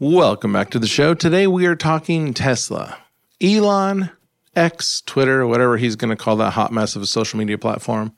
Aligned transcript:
Welcome 0.00 0.52
back 0.52 0.70
to 0.70 0.78
the 0.78 0.86
show. 0.86 1.12
Today 1.12 1.48
we 1.48 1.66
are 1.66 1.74
talking 1.74 2.32
Tesla. 2.32 2.98
Elon, 3.42 4.12
X, 4.54 5.02
Twitter, 5.04 5.44
whatever 5.44 5.76
he's 5.76 5.96
going 5.96 6.16
to 6.16 6.22
call 6.22 6.36
that 6.36 6.52
hot 6.52 6.72
mess 6.72 6.94
of 6.94 7.02
a 7.02 7.06
social 7.06 7.36
media 7.36 7.58
platform. 7.58 8.14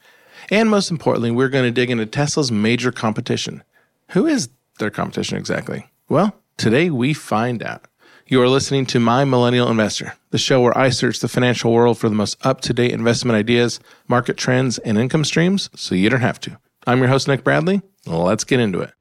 And 0.50 0.68
most 0.68 0.90
importantly, 0.90 1.30
we're 1.30 1.48
going 1.48 1.64
to 1.64 1.70
dig 1.70 1.90
into 1.90 2.04
Tesla's 2.04 2.52
major 2.52 2.92
competition. 2.92 3.64
Who 4.10 4.26
is 4.26 4.50
their 4.78 4.90
competition 4.90 5.38
exactly? 5.38 5.86
Well, 6.10 6.34
today 6.58 6.90
we 6.90 7.14
find 7.14 7.62
out. 7.62 7.86
You 8.26 8.42
are 8.42 8.48
listening 8.48 8.84
to 8.86 9.00
My 9.00 9.24
Millennial 9.24 9.70
Investor, 9.70 10.12
the 10.32 10.36
show 10.38 10.60
where 10.60 10.76
I 10.76 10.90
search 10.90 11.20
the 11.20 11.28
financial 11.28 11.72
world 11.72 11.96
for 11.96 12.10
the 12.10 12.14
most 12.14 12.36
up 12.44 12.60
to 12.60 12.74
date 12.74 12.92
investment 12.92 13.38
ideas, 13.38 13.80
market 14.06 14.36
trends, 14.36 14.76
and 14.80 14.98
income 14.98 15.24
streams 15.24 15.70
so 15.74 15.94
you 15.94 16.10
don't 16.10 16.20
have 16.20 16.40
to. 16.40 16.58
I'm 16.86 16.98
your 16.98 17.08
host, 17.08 17.26
Nick 17.26 17.42
Bradley. 17.42 17.80
Let's 18.04 18.44
get 18.44 18.60
into 18.60 18.80
it. 18.80 18.92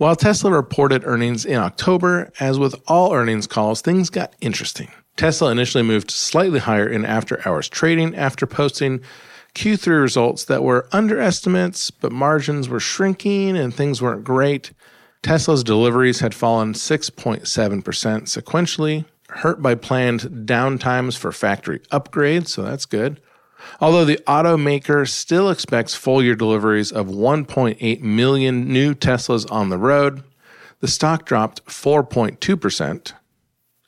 While 0.00 0.16
Tesla 0.16 0.50
reported 0.50 1.04
earnings 1.04 1.44
in 1.44 1.56
October, 1.56 2.32
as 2.40 2.58
with 2.58 2.74
all 2.86 3.12
earnings 3.12 3.46
calls, 3.46 3.82
things 3.82 4.08
got 4.08 4.32
interesting. 4.40 4.90
Tesla 5.16 5.50
initially 5.50 5.84
moved 5.84 6.10
slightly 6.10 6.58
higher 6.58 6.88
in 6.88 7.04
after 7.04 7.46
hours 7.46 7.68
trading 7.68 8.16
after 8.16 8.46
posting 8.46 9.02
Q3 9.54 10.00
results 10.00 10.46
that 10.46 10.62
were 10.62 10.88
underestimates, 10.92 11.90
but 11.90 12.12
margins 12.12 12.66
were 12.66 12.80
shrinking 12.80 13.58
and 13.58 13.74
things 13.74 14.00
weren't 14.00 14.24
great. 14.24 14.72
Tesla's 15.22 15.62
deliveries 15.62 16.20
had 16.20 16.34
fallen 16.34 16.72
6.7% 16.72 17.42
sequentially, 17.82 19.04
hurt 19.28 19.60
by 19.60 19.74
planned 19.74 20.22
downtimes 20.46 21.18
for 21.18 21.30
factory 21.30 21.80
upgrades, 21.92 22.48
so 22.48 22.62
that's 22.62 22.86
good. 22.86 23.20
Although 23.80 24.04
the 24.04 24.20
automaker 24.26 25.08
still 25.08 25.50
expects 25.50 25.94
full 25.94 26.22
year 26.22 26.34
deliveries 26.34 26.92
of 26.92 27.06
1.8 27.08 28.00
million 28.00 28.72
new 28.72 28.94
Teslas 28.94 29.50
on 29.50 29.68
the 29.68 29.78
road, 29.78 30.22
the 30.80 30.88
stock 30.88 31.26
dropped 31.26 31.64
4.2% 31.66 33.12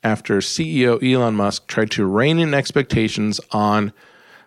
after 0.03 0.37
CEO 0.37 1.01
Elon 1.03 1.35
Musk 1.35 1.67
tried 1.67 1.91
to 1.91 2.05
rein 2.05 2.39
in 2.39 2.53
expectations 2.53 3.39
on 3.51 3.93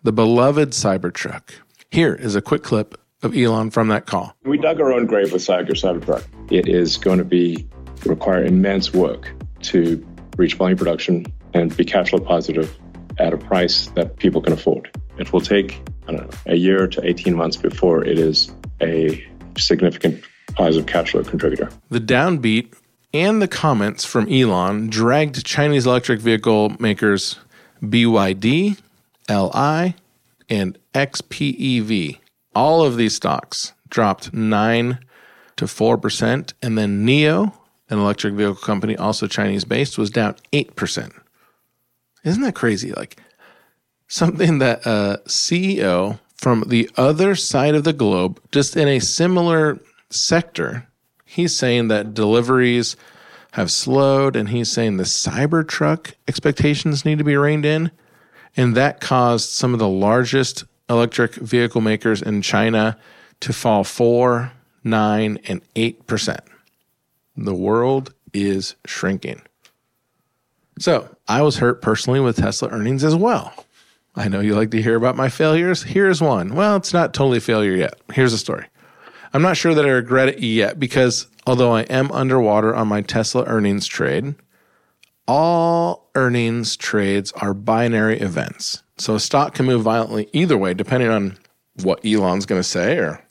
the 0.02 0.12
beloved 0.12 0.70
Cybertruck. 0.70 1.50
Here 1.91 2.14
is 2.14 2.36
a 2.36 2.42
quick 2.42 2.62
clip 2.62 3.00
of 3.22 3.36
Elon 3.36 3.70
from 3.70 3.88
that 3.88 4.06
call. 4.06 4.36
We 4.44 4.58
dug 4.58 4.80
our 4.80 4.92
own 4.92 5.06
grave 5.06 5.32
with 5.32 5.42
Cyber 5.42 5.70
Cybertruck. 5.70 6.24
It 6.50 6.69
is 6.69 6.97
going 6.97 7.19
to 7.19 7.24
be 7.24 7.66
require 8.04 8.44
immense 8.44 8.92
work 8.92 9.32
to 9.62 10.06
reach 10.36 10.54
volume 10.54 10.78
production 10.78 11.27
and 11.54 11.74
be 11.77 11.84
cash 11.84 12.10
flow 12.10 12.20
positive 12.20 12.77
at 13.19 13.33
a 13.33 13.39
price 13.39 13.86
that 13.89 14.17
people 14.17 14.41
can 14.41 14.53
afford. 14.53 14.91
It 15.19 15.33
will 15.33 15.41
take, 15.41 15.81
I 16.09 16.12
don't 16.12 16.31
know, 16.31 16.39
a 16.47 16.56
year 16.56 16.86
to 16.86 17.05
18 17.05 17.34
months 17.34 17.56
before 17.56 18.05
it 18.05 18.19
is 18.19 18.53
a 18.81 19.27
significant 19.56 20.22
positive 20.55 20.86
cash 20.86 21.12
flow 21.12 21.22
contributor. 21.22 21.70
The 21.91 22.00
downbeat 22.00 22.75
and 23.14 23.41
the 23.41 23.48
comments 23.48 24.05
from 24.05 24.31
Elon 24.31 24.89
dragged 24.89 25.44
Chinese 25.44 25.87
electric 25.87 26.20
vehicle 26.20 26.77
makers 26.78 27.39
BYD, 27.83 28.78
LI, 29.28 29.94
and 30.49 30.78
XPEV. 30.94 32.19
All 32.55 32.84
of 32.84 32.97
these 32.97 33.15
stocks 33.15 33.72
dropped 33.88 34.32
9 34.32 34.99
to 35.56 35.65
4%. 35.65 36.53
And 36.62 36.78
then 36.78 37.06
NIO, 37.06 37.53
an 37.91 37.99
electric 37.99 38.34
vehicle 38.34 38.56
company, 38.56 38.97
also 38.97 39.26
Chinese 39.26 39.65
based, 39.65 39.99
was 39.99 40.10
down 40.10 40.37
8%. 40.53 41.12
Isn't 42.26 42.42
that 42.42 42.54
crazy? 42.54 42.92
Like 42.92 43.16
something 44.09 44.59
that 44.59 44.84
a 44.84 45.20
CEO 45.26 46.19
from 46.34 46.64
the 46.66 46.91
other 46.97 47.34
side 47.34 47.75
of 47.75 47.84
the 47.84 47.92
globe, 47.92 48.41
just 48.53 48.76
in 48.76 48.88
a 48.88 48.98
similar 48.98 49.78
sector, 50.10 50.88
he's 51.25 51.56
saying 51.56 51.88
that 51.88 52.14
deliveries 52.14 52.97
have 53.53 53.70
slowed 53.70 54.37
and 54.37 54.50
he's 54.50 54.70
saying 54.70 54.97
the 54.97 55.04
Cybertruck 55.04 56.14
expectations 56.28 57.04
need 57.04 57.19
to 57.19 57.25
be 57.25 57.37
reined 57.37 57.64
in. 57.64 57.91
And 58.56 58.75
that 58.75 59.00
caused 59.00 59.50
some 59.50 59.72
of 59.72 59.78
the 59.78 59.88
largest 59.88 60.64
electric 60.91 61.34
vehicle 61.34 61.81
makers 61.81 62.22
in 62.22 62.43
China 62.43 62.98
to 63.41 63.53
fall 63.53 63.84
4, 63.84 64.53
9, 64.82 65.38
and 65.47 65.75
8%. 65.75 66.38
The 67.37 67.54
world 67.54 68.14
is 68.32 68.76
shrinking. 68.84 69.43
So 70.78 71.09
I 71.26 71.42
was 71.42 71.56
hurt 71.56 71.81
personally 71.82 72.20
with 72.20 72.37
Tesla 72.37 72.69
earnings 72.69 73.04
as 73.04 73.14
well. 73.14 73.53
I 74.14 74.28
know 74.28 74.41
you 74.41 74.54
like 74.54 74.70
to 74.70 74.82
hear 74.82 74.97
about 74.97 75.16
my 75.16 75.28
failures. 75.28 75.82
Here's 75.82 76.20
one. 76.20 76.54
Well, 76.54 76.76
it's 76.76 76.92
not 76.92 77.14
totally 77.14 77.41
failure 77.41 77.75
yet. 77.75 78.00
Here's 78.12 78.32
the 78.32 78.38
story. 78.38 78.66
I'm 79.32 79.42
not 79.42 79.56
sure 79.56 79.75
that 79.75 79.84
I 79.84 79.91
regret 79.91 80.31
it 80.31 80.38
yet 80.38 80.78
because 80.81 81.26
although 81.47 81.75
I 81.75 81.82
am 81.82 82.10
underwater 82.12 82.75
on 82.75 82.88
my 82.88 83.03
Tesla 83.03 83.44
earnings 83.44 83.87
trade, 83.87 84.34
all 85.28 86.09
earnings 86.14 86.76
trades 86.76 87.32
are 87.32 87.53
binary 87.53 88.19
events. 88.20 88.82
So 88.98 89.14
a 89.14 89.20
stock 89.20 89.54
can 89.54 89.66
move 89.66 89.82
violently 89.82 90.28
either 90.32 90.56
way, 90.56 90.72
depending 90.72 91.10
on 91.10 91.37
what 91.82 92.04
Elon's 92.04 92.47
going 92.47 92.60
to 92.60 92.69
say 92.69 92.97
or 92.97 93.22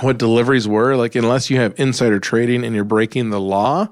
what 0.00 0.18
deliveries 0.18 0.68
were. 0.68 0.96
Like, 0.96 1.14
unless 1.14 1.48
you 1.48 1.58
have 1.58 1.78
insider 1.78 2.20
trading 2.20 2.64
and 2.64 2.74
you're 2.74 2.84
breaking 2.84 3.30
the 3.30 3.40
law, 3.40 3.88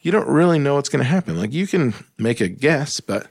you 0.00 0.12
don't 0.12 0.28
really 0.28 0.58
know 0.58 0.74
what's 0.74 0.88
going 0.88 1.02
to 1.02 1.08
happen. 1.08 1.38
Like, 1.38 1.52
you 1.52 1.66
can 1.66 1.94
make 2.16 2.40
a 2.40 2.48
guess, 2.48 3.00
but 3.00 3.28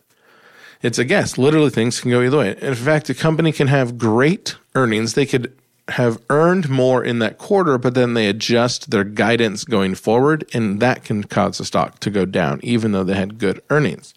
it's 0.81 0.99
a 0.99 1.05
guess. 1.05 1.37
Literally, 1.37 1.69
things 1.69 2.01
can 2.01 2.11
go 2.11 2.21
either 2.21 2.37
way. 2.37 2.57
In 2.61 2.75
fact, 2.75 3.09
a 3.09 3.13
company 3.13 3.51
can 3.51 3.67
have 3.67 3.97
great 3.97 4.55
earnings. 4.75 5.13
They 5.13 5.25
could 5.25 5.53
have 5.89 6.21
earned 6.29 6.69
more 6.69 7.03
in 7.03 7.19
that 7.19 7.37
quarter, 7.37 7.77
but 7.77 7.93
then 7.93 8.13
they 8.13 8.27
adjust 8.27 8.91
their 8.91 9.05
guidance 9.05 9.63
going 9.63 9.95
forward, 9.95 10.45
and 10.53 10.79
that 10.81 11.03
can 11.03 11.23
cause 11.23 11.57
the 11.57 11.65
stock 11.65 11.99
to 11.99 12.09
go 12.09 12.25
down, 12.25 12.59
even 12.61 12.91
though 12.91 13.03
they 13.03 13.15
had 13.15 13.39
good 13.39 13.61
earnings. 13.69 14.13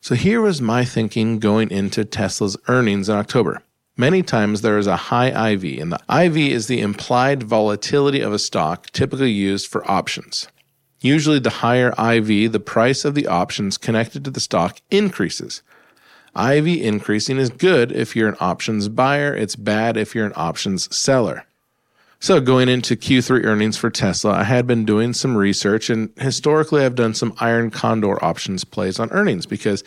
So 0.00 0.14
here 0.14 0.40
was 0.40 0.60
my 0.60 0.84
thinking 0.84 1.38
going 1.38 1.70
into 1.70 2.04
Tesla's 2.04 2.56
earnings 2.68 3.08
in 3.08 3.16
October. 3.16 3.62
Many 3.96 4.22
times 4.22 4.60
there 4.60 4.78
is 4.78 4.86
a 4.86 4.96
high 4.96 5.50
IV, 5.52 5.80
and 5.80 5.92
the 5.92 6.00
IV 6.08 6.36
is 6.36 6.66
the 6.66 6.80
implied 6.80 7.42
volatility 7.42 8.20
of 8.20 8.32
a 8.32 8.38
stock 8.38 8.90
typically 8.90 9.32
used 9.32 9.66
for 9.66 9.90
options. 9.90 10.46
Usually, 11.00 11.38
the 11.38 11.50
higher 11.50 11.90
IV, 11.98 12.52
the 12.52 12.60
price 12.60 13.04
of 13.04 13.14
the 13.14 13.26
options 13.26 13.78
connected 13.78 14.24
to 14.24 14.30
the 14.30 14.40
stock 14.40 14.80
increases. 14.90 15.62
IV 16.36 16.66
increasing 16.66 17.38
is 17.38 17.50
good 17.50 17.92
if 17.92 18.14
you're 18.14 18.28
an 18.28 18.36
options 18.40 18.88
buyer, 18.88 19.34
it's 19.34 19.56
bad 19.56 19.96
if 19.96 20.14
you're 20.14 20.26
an 20.26 20.32
options 20.36 20.94
seller. 20.94 21.44
So, 22.20 22.40
going 22.40 22.68
into 22.68 22.96
Q3 22.96 23.44
earnings 23.44 23.76
for 23.76 23.90
Tesla, 23.90 24.32
I 24.32 24.42
had 24.42 24.66
been 24.66 24.84
doing 24.84 25.12
some 25.12 25.36
research, 25.36 25.88
and 25.88 26.10
historically, 26.18 26.84
I've 26.84 26.96
done 26.96 27.14
some 27.14 27.32
Iron 27.38 27.70
Condor 27.70 28.22
options 28.24 28.64
plays 28.64 28.98
on 28.98 29.10
earnings 29.12 29.46
because 29.46 29.84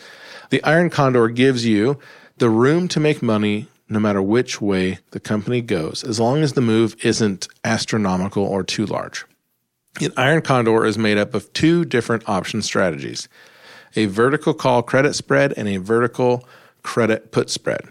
the 0.48 0.62
Iron 0.64 0.88
Condor 0.88 1.28
gives 1.28 1.66
you 1.66 1.98
the 2.38 2.48
room 2.48 2.88
to 2.88 3.00
make 3.00 3.22
money 3.22 3.68
no 3.88 4.00
matter 4.00 4.22
which 4.22 4.62
way 4.62 4.98
the 5.10 5.20
company 5.20 5.60
goes, 5.60 6.02
as 6.04 6.18
long 6.18 6.42
as 6.42 6.54
the 6.54 6.62
move 6.62 6.96
isn't 7.04 7.48
astronomical 7.64 8.44
or 8.44 8.62
too 8.62 8.86
large. 8.86 9.26
An 10.00 10.12
Iron 10.16 10.42
Condor 10.42 10.86
is 10.86 10.96
made 10.96 11.18
up 11.18 11.34
of 11.34 11.52
two 11.52 11.84
different 11.84 12.28
option 12.28 12.62
strategies 12.62 13.28
a 13.94 14.06
vertical 14.06 14.54
call 14.54 14.82
credit 14.82 15.14
spread 15.14 15.52
and 15.54 15.68
a 15.68 15.76
vertical 15.76 16.48
credit 16.82 17.30
put 17.30 17.50
spread. 17.50 17.90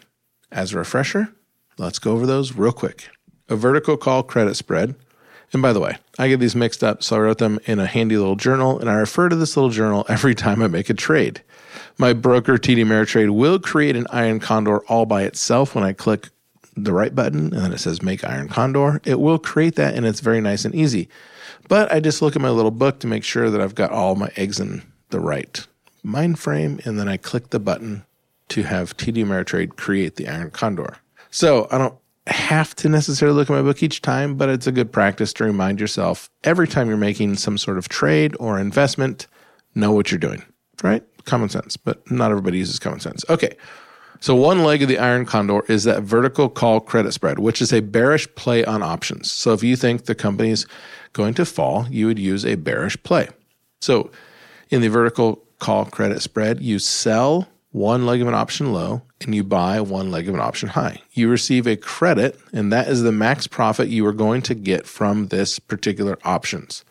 As 0.51 0.73
a 0.73 0.77
refresher, 0.77 1.31
let's 1.77 1.99
go 1.99 2.13
over 2.13 2.25
those 2.25 2.55
real 2.55 2.71
quick. 2.71 3.09
A 3.49 3.55
vertical 3.55 3.97
call 3.97 4.23
credit 4.23 4.55
spread. 4.55 4.95
And 5.53 5.61
by 5.61 5.73
the 5.73 5.79
way, 5.79 5.97
I 6.17 6.27
get 6.27 6.39
these 6.39 6.55
mixed 6.55 6.83
up, 6.83 7.03
so 7.03 7.17
I 7.17 7.19
wrote 7.19 7.37
them 7.37 7.59
in 7.65 7.79
a 7.79 7.85
handy 7.85 8.17
little 8.17 8.35
journal, 8.35 8.79
and 8.79 8.89
I 8.89 8.95
refer 8.95 9.29
to 9.29 9.35
this 9.35 9.55
little 9.55 9.69
journal 9.69 10.05
every 10.09 10.33
time 10.43 10.63
I 10.63 10.67
make 10.67 10.89
a 10.89 10.93
trade. 10.95 11.43
My 11.97 12.13
broker, 12.13 12.57
TD 12.57 12.77
Ameritrade, 12.77 13.29
will 13.29 13.59
create 13.59 13.95
an 13.95 14.07
Iron 14.11 14.39
Condor 14.39 14.79
all 14.85 15.05
by 15.05 15.23
itself 15.23 15.75
when 15.75 15.83
I 15.83 15.93
click 15.93 16.29
the 16.75 16.93
right 16.93 17.13
button 17.13 17.53
and 17.53 17.65
then 17.65 17.73
it 17.73 17.79
says 17.79 18.01
Make 18.01 18.23
Iron 18.23 18.47
Condor. 18.47 19.01
It 19.03 19.19
will 19.19 19.37
create 19.37 19.75
that, 19.75 19.93
and 19.93 20.05
it's 20.05 20.21
very 20.21 20.41
nice 20.41 20.65
and 20.65 20.73
easy. 20.73 21.09
But 21.71 21.89
I 21.89 22.01
just 22.01 22.21
look 22.21 22.35
at 22.35 22.41
my 22.41 22.49
little 22.49 22.69
book 22.69 22.99
to 22.99 23.07
make 23.07 23.23
sure 23.23 23.49
that 23.49 23.61
I've 23.61 23.75
got 23.75 23.91
all 23.91 24.15
my 24.15 24.29
eggs 24.35 24.59
in 24.59 24.81
the 25.09 25.21
right 25.21 25.65
mind 26.03 26.37
frame, 26.37 26.81
and 26.83 26.99
then 26.99 27.07
I 27.07 27.15
click 27.15 27.51
the 27.51 27.61
button 27.61 28.05
to 28.49 28.63
have 28.63 28.97
TD 28.97 29.23
Ameritrade 29.23 29.77
create 29.77 30.17
the 30.17 30.27
Iron 30.27 30.51
Condor. 30.51 30.97
So 31.29 31.69
I 31.71 31.77
don't 31.77 31.95
have 32.27 32.75
to 32.75 32.89
necessarily 32.89 33.37
look 33.37 33.49
at 33.49 33.53
my 33.53 33.61
book 33.61 33.81
each 33.81 34.01
time, 34.01 34.35
but 34.35 34.49
it's 34.49 34.67
a 34.67 34.71
good 34.73 34.91
practice 34.91 35.31
to 35.31 35.45
remind 35.45 35.79
yourself 35.79 36.29
every 36.43 36.67
time 36.67 36.89
you're 36.89 36.97
making 36.97 37.37
some 37.37 37.57
sort 37.57 37.77
of 37.77 37.87
trade 37.87 38.35
or 38.37 38.59
investment, 38.59 39.27
know 39.73 39.93
what 39.93 40.11
you're 40.11 40.19
doing, 40.19 40.43
right? 40.83 41.05
Common 41.23 41.47
sense, 41.47 41.77
but 41.77 42.01
not 42.11 42.31
everybody 42.31 42.57
uses 42.57 42.79
common 42.79 42.99
sense. 42.99 43.23
Okay. 43.29 43.55
So, 44.19 44.35
one 44.35 44.63
leg 44.63 44.83
of 44.83 44.87
the 44.87 44.99
iron 44.99 45.25
condor 45.25 45.63
is 45.67 45.85
that 45.85 46.03
vertical 46.03 46.47
call 46.47 46.79
credit 46.79 47.11
spread, 47.13 47.39
which 47.39 47.59
is 47.59 47.73
a 47.73 47.79
bearish 47.79 48.27
play 48.35 48.63
on 48.63 48.83
options. 48.83 49.31
So, 49.31 49.53
if 49.53 49.63
you 49.63 49.75
think 49.75 50.05
the 50.05 50.13
company's 50.13 50.67
going 51.13 51.33
to 51.35 51.45
fall, 51.45 51.87
you 51.89 52.07
would 52.07 52.19
use 52.19 52.45
a 52.45 52.55
bearish 52.55 53.01
play. 53.03 53.29
So, 53.79 54.11
in 54.69 54.81
the 54.81 54.87
vertical 54.87 55.43
call 55.59 55.85
credit 55.85 56.21
spread, 56.21 56.61
you 56.61 56.79
sell 56.79 57.47
one 57.71 58.05
leg 58.05 58.21
of 58.21 58.27
an 58.27 58.33
option 58.33 58.73
low 58.73 59.01
and 59.21 59.33
you 59.35 59.43
buy 59.43 59.79
one 59.79 60.11
leg 60.11 60.27
of 60.27 60.33
an 60.33 60.41
option 60.41 60.69
high. 60.69 61.01
You 61.11 61.29
receive 61.29 61.67
a 61.67 61.75
credit, 61.75 62.39
and 62.51 62.71
that 62.71 62.87
is 62.87 63.01
the 63.01 63.11
max 63.11 63.47
profit 63.47 63.87
you 63.87 64.05
are 64.05 64.13
going 64.13 64.41
to 64.43 64.55
get 64.55 64.87
from 64.87 65.27
this 65.27 65.59
particular 65.59 66.17
options. 66.23 66.83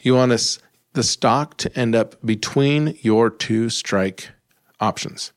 You 0.00 0.14
want 0.14 0.58
the 0.92 1.02
stock 1.02 1.56
to 1.58 1.78
end 1.78 1.94
up 1.94 2.16
between 2.24 2.98
your 3.02 3.30
two 3.30 3.70
strike 3.70 4.30
options. 4.80 5.32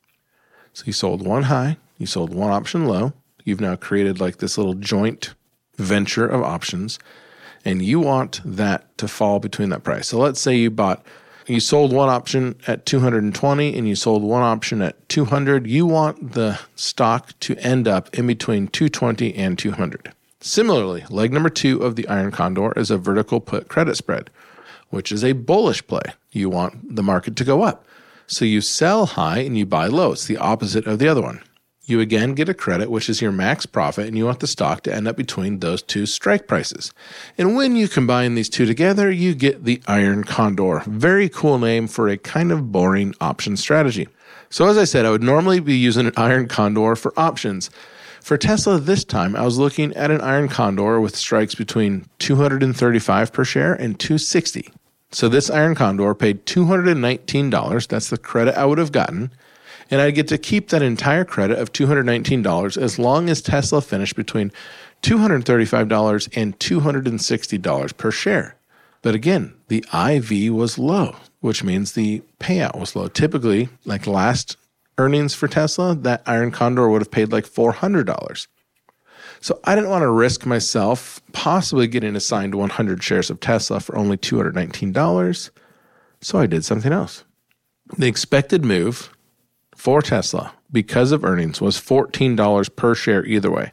So 0.72 0.84
you 0.86 0.92
sold 0.92 1.26
one 1.26 1.44
high, 1.44 1.76
you 1.98 2.06
sold 2.06 2.32
one 2.34 2.50
option 2.50 2.86
low. 2.86 3.12
You've 3.44 3.60
now 3.60 3.76
created 3.76 4.20
like 4.20 4.38
this 4.38 4.58
little 4.58 4.74
joint 4.74 5.34
venture 5.76 6.26
of 6.26 6.42
options, 6.42 6.98
and 7.64 7.82
you 7.82 8.00
want 8.00 8.40
that 8.44 8.96
to 8.98 9.08
fall 9.08 9.38
between 9.38 9.70
that 9.70 9.82
price. 9.82 10.08
So 10.08 10.18
let's 10.18 10.40
say 10.40 10.54
you 10.56 10.70
bought 10.70 11.04
you 11.50 11.58
sold 11.58 11.92
one 11.92 12.08
option 12.08 12.54
at 12.68 12.86
220 12.86 13.76
and 13.76 13.88
you 13.88 13.96
sold 13.96 14.22
one 14.22 14.42
option 14.42 14.80
at 14.82 15.08
200, 15.08 15.66
you 15.66 15.84
want 15.84 16.32
the 16.32 16.60
stock 16.76 17.36
to 17.40 17.56
end 17.56 17.88
up 17.88 18.14
in 18.16 18.28
between 18.28 18.68
220 18.68 19.34
and 19.34 19.58
200. 19.58 20.12
Similarly, 20.40 21.04
leg 21.10 21.32
number 21.32 21.50
two 21.50 21.82
of 21.82 21.96
the 21.96 22.06
Iron 22.06 22.30
Condor 22.30 22.72
is 22.78 22.90
a 22.90 22.98
vertical 22.98 23.40
put 23.40 23.68
credit 23.68 23.96
spread, 23.96 24.30
which 24.90 25.10
is 25.10 25.24
a 25.24 25.32
bullish 25.32 25.84
play. 25.86 26.02
You 26.30 26.48
want 26.50 26.94
the 26.94 27.02
market 27.02 27.34
to 27.36 27.44
go 27.44 27.62
up. 27.62 27.84
So 28.28 28.44
you 28.44 28.60
sell 28.60 29.06
high 29.06 29.40
and 29.40 29.58
you 29.58 29.66
buy 29.66 29.88
low. 29.88 30.12
It's 30.12 30.26
the 30.26 30.36
opposite 30.36 30.86
of 30.86 31.00
the 31.00 31.08
other 31.08 31.20
one. 31.20 31.42
You 31.90 31.98
again 31.98 32.34
get 32.34 32.48
a 32.48 32.54
credit, 32.54 32.88
which 32.88 33.10
is 33.10 33.20
your 33.20 33.32
max 33.32 33.66
profit, 33.66 34.06
and 34.06 34.16
you 34.16 34.24
want 34.24 34.38
the 34.38 34.46
stock 34.46 34.82
to 34.84 34.94
end 34.94 35.08
up 35.08 35.16
between 35.16 35.58
those 35.58 35.82
two 35.82 36.06
strike 36.06 36.46
prices. 36.46 36.92
And 37.36 37.56
when 37.56 37.74
you 37.74 37.88
combine 37.88 38.36
these 38.36 38.48
two 38.48 38.64
together, 38.64 39.10
you 39.10 39.34
get 39.34 39.64
the 39.64 39.82
Iron 39.88 40.22
Condor. 40.22 40.84
Very 40.86 41.28
cool 41.28 41.58
name 41.58 41.88
for 41.88 42.08
a 42.08 42.16
kind 42.16 42.52
of 42.52 42.70
boring 42.70 43.14
option 43.20 43.56
strategy. 43.56 44.06
So, 44.50 44.68
as 44.68 44.78
I 44.78 44.84
said, 44.84 45.04
I 45.04 45.10
would 45.10 45.22
normally 45.22 45.58
be 45.58 45.76
using 45.76 46.06
an 46.06 46.12
Iron 46.16 46.46
Condor 46.46 46.94
for 46.94 47.12
options. 47.18 47.70
For 48.20 48.38
Tesla 48.38 48.78
this 48.78 49.04
time, 49.04 49.34
I 49.34 49.42
was 49.42 49.58
looking 49.58 49.92
at 49.94 50.12
an 50.12 50.20
Iron 50.20 50.48
Condor 50.48 51.00
with 51.00 51.16
strikes 51.16 51.56
between 51.56 52.06
235 52.20 53.32
per 53.32 53.44
share 53.44 53.74
and 53.74 53.98
260. 53.98 54.72
So 55.10 55.28
this 55.28 55.50
Iron 55.50 55.74
Condor 55.74 56.14
paid 56.14 56.46
$219. 56.46 57.88
That's 57.88 58.10
the 58.10 58.18
credit 58.18 58.56
I 58.56 58.64
would 58.64 58.78
have 58.78 58.92
gotten. 58.92 59.32
And 59.90 60.00
I'd 60.00 60.14
get 60.14 60.28
to 60.28 60.38
keep 60.38 60.68
that 60.68 60.82
entire 60.82 61.24
credit 61.24 61.58
of 61.58 61.72
$219 61.72 62.76
as 62.80 62.98
long 62.98 63.28
as 63.28 63.42
Tesla 63.42 63.80
finished 63.80 64.14
between 64.14 64.52
$235 65.02 66.28
and 66.36 66.58
$260 66.58 67.96
per 67.96 68.10
share. 68.10 68.56
But 69.02 69.14
again, 69.14 69.54
the 69.68 69.84
IV 69.92 70.54
was 70.54 70.78
low, 70.78 71.16
which 71.40 71.64
means 71.64 71.92
the 71.92 72.22
payout 72.38 72.78
was 72.78 72.94
low. 72.94 73.08
Typically, 73.08 73.68
like 73.84 74.06
last 74.06 74.56
earnings 74.98 75.34
for 75.34 75.48
Tesla, 75.48 75.94
that 75.94 76.22
Iron 76.26 76.50
Condor 76.50 76.88
would 76.88 77.00
have 77.00 77.10
paid 77.10 77.32
like 77.32 77.46
$400. 77.46 78.46
So 79.40 79.58
I 79.64 79.74
didn't 79.74 79.90
want 79.90 80.02
to 80.02 80.10
risk 80.10 80.44
myself 80.44 81.22
possibly 81.32 81.86
getting 81.86 82.14
assigned 82.14 82.54
100 82.54 83.02
shares 83.02 83.30
of 83.30 83.40
Tesla 83.40 83.80
for 83.80 83.96
only 83.96 84.18
$219. 84.18 85.50
So 86.20 86.38
I 86.38 86.46
did 86.46 86.64
something 86.64 86.92
else. 86.92 87.24
The 87.96 88.06
expected 88.06 88.64
move 88.64 89.10
for 89.80 90.02
Tesla 90.02 90.52
because 90.70 91.10
of 91.10 91.24
earnings 91.24 91.58
was 91.58 91.80
$14 91.80 92.76
per 92.76 92.94
share 92.94 93.24
either 93.24 93.50
way. 93.50 93.72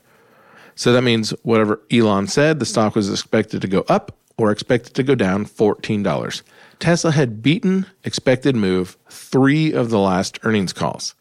So 0.74 0.94
that 0.94 1.02
means 1.02 1.32
whatever 1.44 1.82
Elon 1.92 2.28
said, 2.28 2.60
the 2.60 2.66
stock 2.66 2.96
was 2.96 3.12
expected 3.12 3.62
to 3.62 3.68
go 3.68 3.84
up 3.90 4.16
or 4.38 4.50
expected 4.50 4.94
to 4.94 5.04
go 5.04 5.16
down 5.16 5.46
$14. 5.46 6.44
Tesla 6.80 7.12
had 7.12 7.44
beaten 7.44 7.88
expected 8.06 8.56
move 8.56 8.96
three 9.10 9.74
of 9.74 9.90
the 9.90 10.00
last 10.00 10.40
earnings 10.44 10.72
calls. 10.72 11.14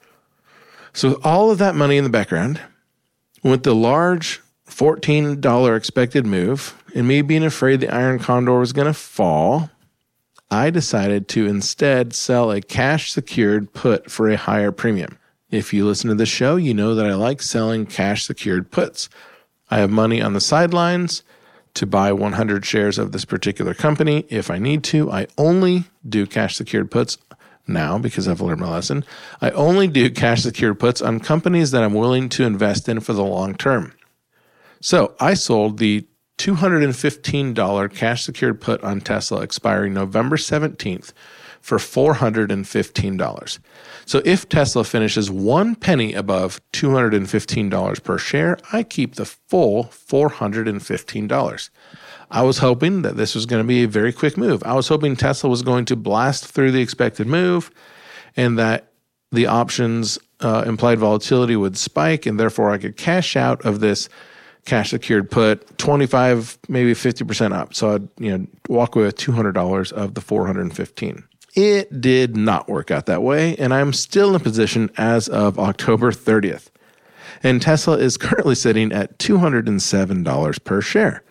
So 0.93 1.19
all 1.25 1.51
of 1.51 1.59
that 1.59 1.75
money 1.75 1.97
in 1.97 2.05
the 2.05 2.11
background, 2.11 2.61
with 3.43 3.65
the 3.65 3.75
large 3.75 4.41
$14 4.69 5.77
expected 5.77 6.27
move 6.27 6.81
and 6.95 7.09
me 7.09 7.23
being 7.23 7.45
afraid 7.45 7.81
the 7.81 7.93
Iron 7.93 8.21
Condor 8.21 8.61
was 8.61 8.73
going 8.73 8.87
to 8.87 8.95
fall, 8.95 9.69
I 10.51 10.71
decided 10.71 11.29
to 11.29 11.47
instead 11.47 12.15
sell 12.15 12.53
a 12.53 12.61
cash 12.61 13.11
secured 13.11 13.73
put 13.73 14.11
for 14.11 14.29
a 14.29 14.37
higher 14.37 14.71
premium. 14.71 15.19
If 15.51 15.73
you 15.73 15.87
listen 15.87 16.09
to 16.09 16.15
the 16.15 16.27
show, 16.27 16.57
you 16.57 16.75
know 16.75 16.95
that 16.95 17.07
I 17.07 17.15
like 17.15 17.43
selling 17.43 17.87
cash 17.87 18.25
secured 18.25 18.71
puts. 18.71 19.09
I 19.71 19.79
have 19.79 19.91
money 19.91 20.23
on 20.23 20.33
the 20.33 20.41
sidelines 20.41 21.23
to 21.75 21.87
buy 21.87 22.13
100 22.13 22.65
shares 22.65 22.99
of 22.99 23.13
this 23.13 23.25
particular 23.25 23.75
company 23.75 24.25
if 24.29 24.51
I 24.51 24.59
need 24.59 24.83
to. 24.85 25.11
I 25.11 25.27
only 25.37 25.85
do 26.09 26.27
cash 26.27 26.57
secured 26.57 26.91
puts 26.91 27.19
now 27.67 27.99
because 27.99 28.29
I've 28.29 28.41
learned 28.41 28.61
my 28.61 28.71
lesson. 28.71 29.05
I 29.41 29.51
only 29.51 29.89
do 29.89 30.11
cash 30.11 30.43
secured 30.43 30.79
puts 30.79 31.03
on 31.03 31.21
companies 31.21 31.73
that 31.73 31.83
I'm 31.83 31.95
willing 31.95 32.29
to 32.31 32.45
invest 32.45 32.89
in 32.89 33.01
for 33.01 33.13
the 33.13 33.25
long 33.25 33.55
term. 33.55 33.93
So 34.81 35.15
I 35.21 35.35
sold 35.35 35.79
the 35.79 36.07
$215 36.39 37.95
cash 37.95 38.25
secured 38.25 38.61
put 38.61 38.83
on 38.83 39.01
Tesla 39.01 39.41
expiring 39.41 39.95
November 39.95 40.37
17th 40.37 41.13
for 41.61 41.79
$415. 41.79 43.59
So 44.05 44.23
if 44.25 44.49
Tesla 44.49 44.85
finishes 44.85 45.31
one 45.31 45.75
penny 45.75 46.15
above 46.15 46.61
$215 46.73 48.05
per 48.05 48.19
share, 48.19 48.59
I 48.73 48.85
keep 48.85 49.17
the 49.17 49.25
full 49.25 49.85
$415. 49.85 51.71
I 52.31 52.43
was 52.43 52.59
hoping 52.59 53.03
that 53.03 53.17
this 53.17 53.35
was 53.35 53.47
going 53.47 53.63
to 53.63 53.67
be 53.67 53.83
a 53.83 53.89
very 53.89 54.13
quick 54.13 54.37
move. 54.37 54.63
I 54.65 54.75
was 54.75 54.87
hoping 54.87 55.17
Tesla 55.17 55.51
was 55.51 55.63
going 55.63 55.87
to 55.87 55.97
blast 55.97 56.47
through 56.47 56.71
the 56.71 56.81
expected 56.81 57.27
move 57.27 57.71
and 58.37 58.59
that 58.59 58.93
the 59.33 59.47
options 59.47 60.19
uh, 60.41 60.63
implied 60.67 60.99
volatility 60.99 61.57
would 61.57 61.77
spike 61.77 62.27
and 62.27 62.39
therefore 62.39 62.71
I 62.71 62.79
could 62.79 62.97
cash 62.97 63.37
out 63.37 63.65
of 63.65 63.81
this 63.81 64.09
cash 64.67 64.91
secured 64.91 65.31
put 65.31 65.79
25 65.79 66.59
maybe 66.69 66.93
50% 66.93 67.53
up. 67.53 67.75
So 67.75 67.95
i'd 67.95 68.09
you 68.19 68.37
know 68.37 68.47
walk 68.69 68.95
away 68.95 69.07
with 69.07 69.17
$200 69.17 69.93
of 69.93 70.15
the 70.15 70.21
415 70.21 71.25
it 71.55 72.01
did 72.01 72.37
not 72.37 72.69
work 72.69 72.91
out 72.91 73.07
that 73.07 73.23
way 73.23 73.57
and 73.57 73.73
i'm 73.73 73.93
still 73.93 74.35
in 74.35 74.41
position 74.41 74.91
as 74.99 75.29
of 75.29 75.59
october 75.59 76.13
30th 76.13 76.69
and 77.43 77.63
tesla 77.63 77.97
is 77.97 78.17
currently 78.17 78.55
sitting 78.55 78.93
at 78.93 79.19
$207 79.19 80.65
per 80.65 80.81
share. 80.81 81.23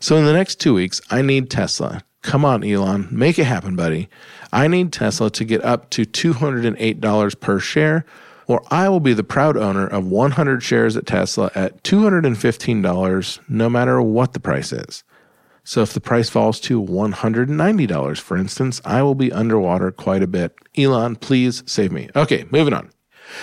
So 0.00 0.16
in 0.16 0.24
the 0.24 0.32
next 0.32 0.56
two 0.56 0.74
weeks 0.74 1.00
i 1.10 1.22
need 1.22 1.50
tesla. 1.50 2.02
Come 2.22 2.44
on 2.44 2.64
elon 2.64 3.08
make 3.10 3.38
it 3.38 3.44
happen 3.44 3.76
buddy. 3.76 4.08
I 4.52 4.66
need 4.66 4.92
tesla 4.92 5.30
to 5.30 5.44
get 5.44 5.62
up 5.62 5.90
to 5.90 6.04
$208 6.04 7.40
per 7.40 7.60
share 7.60 8.06
or 8.48 8.62
I 8.70 8.88
will 8.88 8.98
be 8.98 9.12
the 9.12 9.22
proud 9.22 9.56
owner 9.56 9.86
of 9.86 10.06
100 10.06 10.62
shares 10.62 10.96
at 10.96 11.06
Tesla 11.06 11.50
at 11.54 11.84
$215, 11.84 13.40
no 13.48 13.70
matter 13.70 14.02
what 14.02 14.32
the 14.32 14.40
price 14.40 14.72
is. 14.72 15.04
So 15.62 15.82
if 15.82 15.92
the 15.92 16.00
price 16.00 16.30
falls 16.30 16.58
to 16.60 16.82
$190, 16.82 18.20
for 18.20 18.36
instance, 18.38 18.80
I 18.86 19.02
will 19.02 19.14
be 19.14 19.30
underwater 19.30 19.92
quite 19.92 20.22
a 20.22 20.26
bit. 20.26 20.54
Elon, 20.76 21.16
please 21.16 21.62
save 21.66 21.92
me. 21.92 22.08
Okay, 22.16 22.46
moving 22.50 22.72
on. 22.72 22.90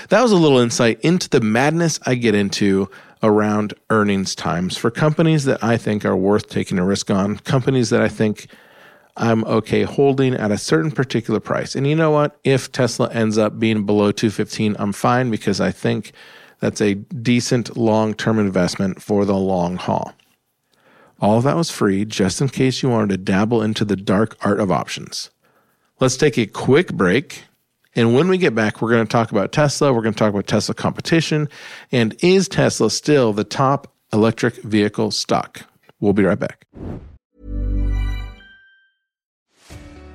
That 0.10 0.24
was 0.24 0.32
a 0.32 0.38
little 0.38 0.58
insight 0.58 1.00
into 1.02 1.30
the 1.30 1.42
madness 1.42 2.00
I 2.04 2.16
get 2.16 2.34
into 2.34 2.90
around 3.22 3.76
earnings 3.92 4.34
times 4.34 4.76
for 4.76 4.90
companies 4.90 5.46
that 5.46 5.64
I 5.64 5.78
think 5.78 6.04
are 6.04 6.18
worth 6.18 6.50
taking 6.50 6.80
a 6.80 6.86
risk 6.86 7.12
on, 7.12 7.38
companies 7.38 7.92
that 7.92 8.02
I 8.02 8.08
think 8.08 8.48
I'm 9.18 9.46
okay 9.46 9.84
holding 9.84 10.34
at 10.34 10.52
a 10.52 10.58
certain 10.58 10.92
particular 10.92 11.40
price. 11.40 11.76
And 11.76 11.88
you 11.88 11.96
know 11.96 12.12
what? 12.12 12.38
If 12.44 12.72
Tesla 12.72 13.10
ends 13.12 13.38
up 13.38 13.60
being 13.60 13.86
below 13.86 14.12
215, 14.12 14.76
I'm 14.78 14.92
fine 14.92 15.32
because 15.32 15.62
I 15.62 15.72
think 15.72 16.12
that's 16.60 16.82
a 16.82 16.96
decent 16.96 17.78
long 17.78 18.14
term 18.14 18.40
investment 18.40 19.02
for 19.02 19.26
the 19.26 19.36
long 19.36 19.78
haul. 19.78 20.14
All 21.22 21.38
of 21.38 21.44
that 21.46 21.56
was 21.56 21.72
free 21.72 22.04
just 22.04 22.42
in 22.42 22.50
case 22.50 22.84
you 22.84 22.90
wanted 22.90 23.10
to 23.10 23.18
dabble 23.18 23.62
into 23.62 23.86
the 23.86 23.96
dark 23.96 24.36
art 24.42 24.60
of 24.60 24.70
options. 24.72 25.30
Let's 26.00 26.18
take 26.18 26.38
a 26.38 26.46
quick 26.46 26.94
break. 26.94 27.46
And 27.96 28.14
when 28.14 28.28
we 28.28 28.38
get 28.38 28.54
back, 28.54 28.82
we're 28.82 28.92
going 28.92 29.06
to 29.06 29.12
talk 29.12 29.32
about 29.32 29.54
Tesla. 29.54 29.94
We're 29.94 30.02
going 30.02 30.14
to 30.14 30.20
talk 30.20 30.32
about 30.32 30.48
Tesla 30.48 30.76
competition. 30.76 31.48
And 31.94 32.16
is 32.22 32.50
Tesla 32.50 32.92
still 32.92 33.32
the 33.32 33.46
top 33.46 33.94
electric 34.12 34.56
vehicle 34.56 35.12
stock? 35.12 35.62
We'll 36.02 36.12
be 36.12 36.24
right 36.24 36.38
back. 36.38 36.66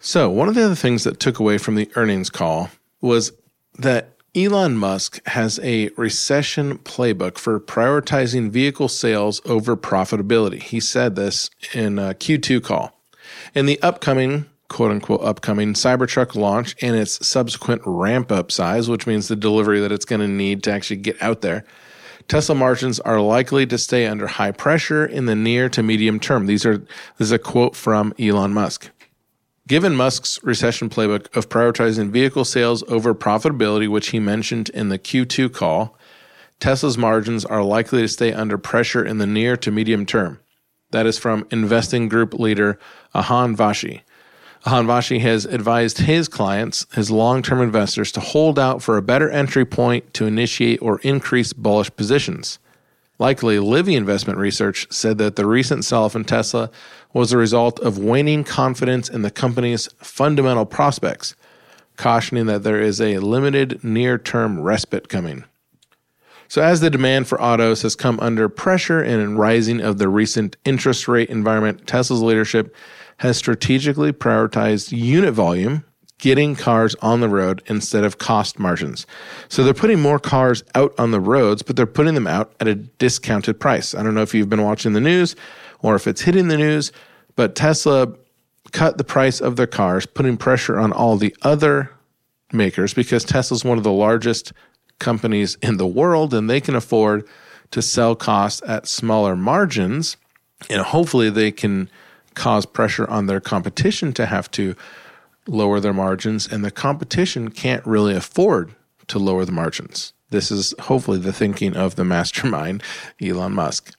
So, 0.00 0.30
one 0.30 0.48
of 0.48 0.54
the 0.54 0.64
other 0.64 0.74
things 0.74 1.04
that 1.04 1.18
took 1.18 1.38
away 1.38 1.58
from 1.58 1.74
the 1.74 1.90
earnings 1.96 2.30
call 2.30 2.70
was 3.00 3.32
that 3.78 4.14
Elon 4.34 4.76
Musk 4.76 5.26
has 5.26 5.58
a 5.62 5.88
recession 5.96 6.78
playbook 6.78 7.38
for 7.38 7.58
prioritizing 7.58 8.50
vehicle 8.50 8.88
sales 8.88 9.40
over 9.44 9.76
profitability. 9.76 10.62
He 10.62 10.80
said 10.80 11.16
this 11.16 11.50
in 11.74 11.98
a 11.98 12.14
Q2 12.14 12.62
call. 12.62 12.92
In 13.54 13.66
the 13.66 13.80
upcoming, 13.82 14.46
quote 14.68 14.92
unquote, 14.92 15.22
upcoming 15.22 15.72
Cybertruck 15.72 16.34
launch 16.34 16.76
and 16.80 16.94
its 16.94 17.26
subsequent 17.26 17.82
ramp 17.84 18.30
up 18.30 18.52
size, 18.52 18.88
which 18.88 19.06
means 19.06 19.28
the 19.28 19.36
delivery 19.36 19.80
that 19.80 19.92
it's 19.92 20.04
going 20.04 20.20
to 20.20 20.28
need 20.28 20.62
to 20.64 20.72
actually 20.72 20.98
get 20.98 21.20
out 21.22 21.40
there, 21.40 21.64
Tesla 22.28 22.54
margins 22.54 23.00
are 23.00 23.20
likely 23.20 23.66
to 23.66 23.78
stay 23.78 24.06
under 24.06 24.26
high 24.26 24.52
pressure 24.52 25.06
in 25.06 25.24
the 25.24 25.34
near 25.34 25.68
to 25.70 25.82
medium 25.82 26.20
term. 26.20 26.46
These 26.46 26.66
are, 26.66 26.78
this 26.78 27.28
is 27.28 27.32
a 27.32 27.38
quote 27.38 27.74
from 27.74 28.12
Elon 28.18 28.52
Musk. 28.52 28.90
Given 29.68 29.96
Musk's 29.96 30.42
recession 30.42 30.88
playbook 30.88 31.36
of 31.36 31.50
prioritizing 31.50 32.08
vehicle 32.08 32.46
sales 32.46 32.82
over 32.84 33.14
profitability, 33.14 33.86
which 33.86 34.08
he 34.08 34.18
mentioned 34.18 34.70
in 34.70 34.88
the 34.88 34.98
Q2 34.98 35.52
call, 35.52 35.94
Tesla's 36.58 36.96
margins 36.96 37.44
are 37.44 37.62
likely 37.62 38.00
to 38.00 38.08
stay 38.08 38.32
under 38.32 38.56
pressure 38.56 39.04
in 39.04 39.18
the 39.18 39.26
near 39.26 39.58
to 39.58 39.70
medium 39.70 40.06
term. 40.06 40.40
That 40.90 41.04
is 41.04 41.18
from 41.18 41.46
investing 41.50 42.08
group 42.08 42.32
leader 42.32 42.78
Ahan 43.14 43.54
Vashi. 43.58 44.00
Ahan 44.64 44.86
Vashi 44.86 45.20
has 45.20 45.44
advised 45.44 45.98
his 45.98 46.28
clients, 46.28 46.86
his 46.94 47.10
long 47.10 47.42
term 47.42 47.60
investors, 47.60 48.10
to 48.12 48.20
hold 48.20 48.58
out 48.58 48.82
for 48.82 48.96
a 48.96 49.02
better 49.02 49.28
entry 49.28 49.66
point 49.66 50.14
to 50.14 50.24
initiate 50.24 50.80
or 50.80 50.98
increase 51.00 51.52
bullish 51.52 51.94
positions. 51.94 52.58
Likely, 53.18 53.58
Livy 53.58 53.96
Investment 53.96 54.38
Research 54.38 54.86
said 54.90 55.18
that 55.18 55.36
the 55.36 55.44
recent 55.44 55.84
sell 55.84 56.04
off 56.04 56.16
in 56.16 56.24
Tesla 56.24 56.70
was 57.12 57.32
a 57.32 57.38
result 57.38 57.80
of 57.80 57.98
waning 57.98 58.44
confidence 58.44 59.08
in 59.08 59.22
the 59.22 59.30
company's 59.30 59.88
fundamental 59.98 60.66
prospects, 60.66 61.34
cautioning 61.96 62.46
that 62.46 62.62
there 62.62 62.80
is 62.80 63.00
a 63.00 63.18
limited 63.18 63.82
near 63.82 64.18
term 64.18 64.60
respite 64.60 65.08
coming. 65.08 65.44
So, 66.48 66.62
as 66.62 66.80
the 66.80 66.90
demand 66.90 67.28
for 67.28 67.40
autos 67.40 67.82
has 67.82 67.94
come 67.94 68.18
under 68.20 68.48
pressure 68.48 69.02
and 69.02 69.38
rising 69.38 69.80
of 69.80 69.98
the 69.98 70.08
recent 70.08 70.56
interest 70.64 71.06
rate 71.06 71.28
environment, 71.28 71.86
Tesla's 71.86 72.22
leadership 72.22 72.74
has 73.18 73.36
strategically 73.36 74.12
prioritized 74.12 74.96
unit 74.96 75.34
volume 75.34 75.84
getting 76.18 76.56
cars 76.56 76.94
on 76.96 77.20
the 77.20 77.28
road 77.28 77.62
instead 77.66 78.04
of 78.04 78.18
cost 78.18 78.58
margins. 78.58 79.06
So 79.48 79.62
they're 79.62 79.74
putting 79.74 80.00
more 80.00 80.18
cars 80.18 80.64
out 80.74 80.92
on 80.98 81.12
the 81.12 81.20
roads, 81.20 81.62
but 81.62 81.76
they're 81.76 81.86
putting 81.86 82.14
them 82.14 82.26
out 82.26 82.52
at 82.60 82.66
a 82.66 82.74
discounted 82.74 83.60
price. 83.60 83.94
I 83.94 84.02
don't 84.02 84.14
know 84.14 84.22
if 84.22 84.34
you've 84.34 84.48
been 84.48 84.64
watching 84.64 84.94
the 84.94 85.00
news 85.00 85.36
or 85.82 85.94
if 85.94 86.06
it's 86.06 86.22
hitting 86.22 86.48
the 86.48 86.56
news, 86.56 86.92
but 87.36 87.54
Tesla 87.54 88.12
cut 88.72 88.98
the 88.98 89.04
price 89.04 89.40
of 89.40 89.56
their 89.56 89.66
cars, 89.66 90.06
putting 90.06 90.36
pressure 90.36 90.78
on 90.78 90.92
all 90.92 91.16
the 91.16 91.34
other 91.42 91.90
makers 92.52 92.94
because 92.94 93.24
Tesla's 93.24 93.64
one 93.64 93.78
of 93.78 93.84
the 93.84 93.92
largest 93.92 94.52
companies 94.98 95.56
in 95.62 95.76
the 95.76 95.86
world 95.86 96.34
and 96.34 96.48
they 96.48 96.60
can 96.60 96.74
afford 96.74 97.26
to 97.70 97.82
sell 97.82 98.16
costs 98.16 98.62
at 98.66 98.86
smaller 98.86 99.36
margins. 99.36 100.16
And 100.68 100.82
hopefully 100.82 101.30
they 101.30 101.52
can 101.52 101.88
cause 102.34 102.66
pressure 102.66 103.08
on 103.08 103.26
their 103.26 103.40
competition 103.40 104.12
to 104.14 104.26
have 104.26 104.50
to 104.52 104.74
lower 105.46 105.80
their 105.80 105.94
margins, 105.94 106.46
and 106.46 106.64
the 106.64 106.70
competition 106.70 107.50
can't 107.50 107.84
really 107.86 108.14
afford 108.14 108.74
to 109.08 109.18
lower 109.18 109.44
the 109.44 109.52
margins. 109.52 110.12
This 110.30 110.50
is 110.50 110.74
hopefully 110.80 111.18
the 111.18 111.32
thinking 111.32 111.74
of 111.74 111.96
the 111.96 112.04
mastermind, 112.04 112.82
Elon 113.20 113.54
Musk. 113.54 113.94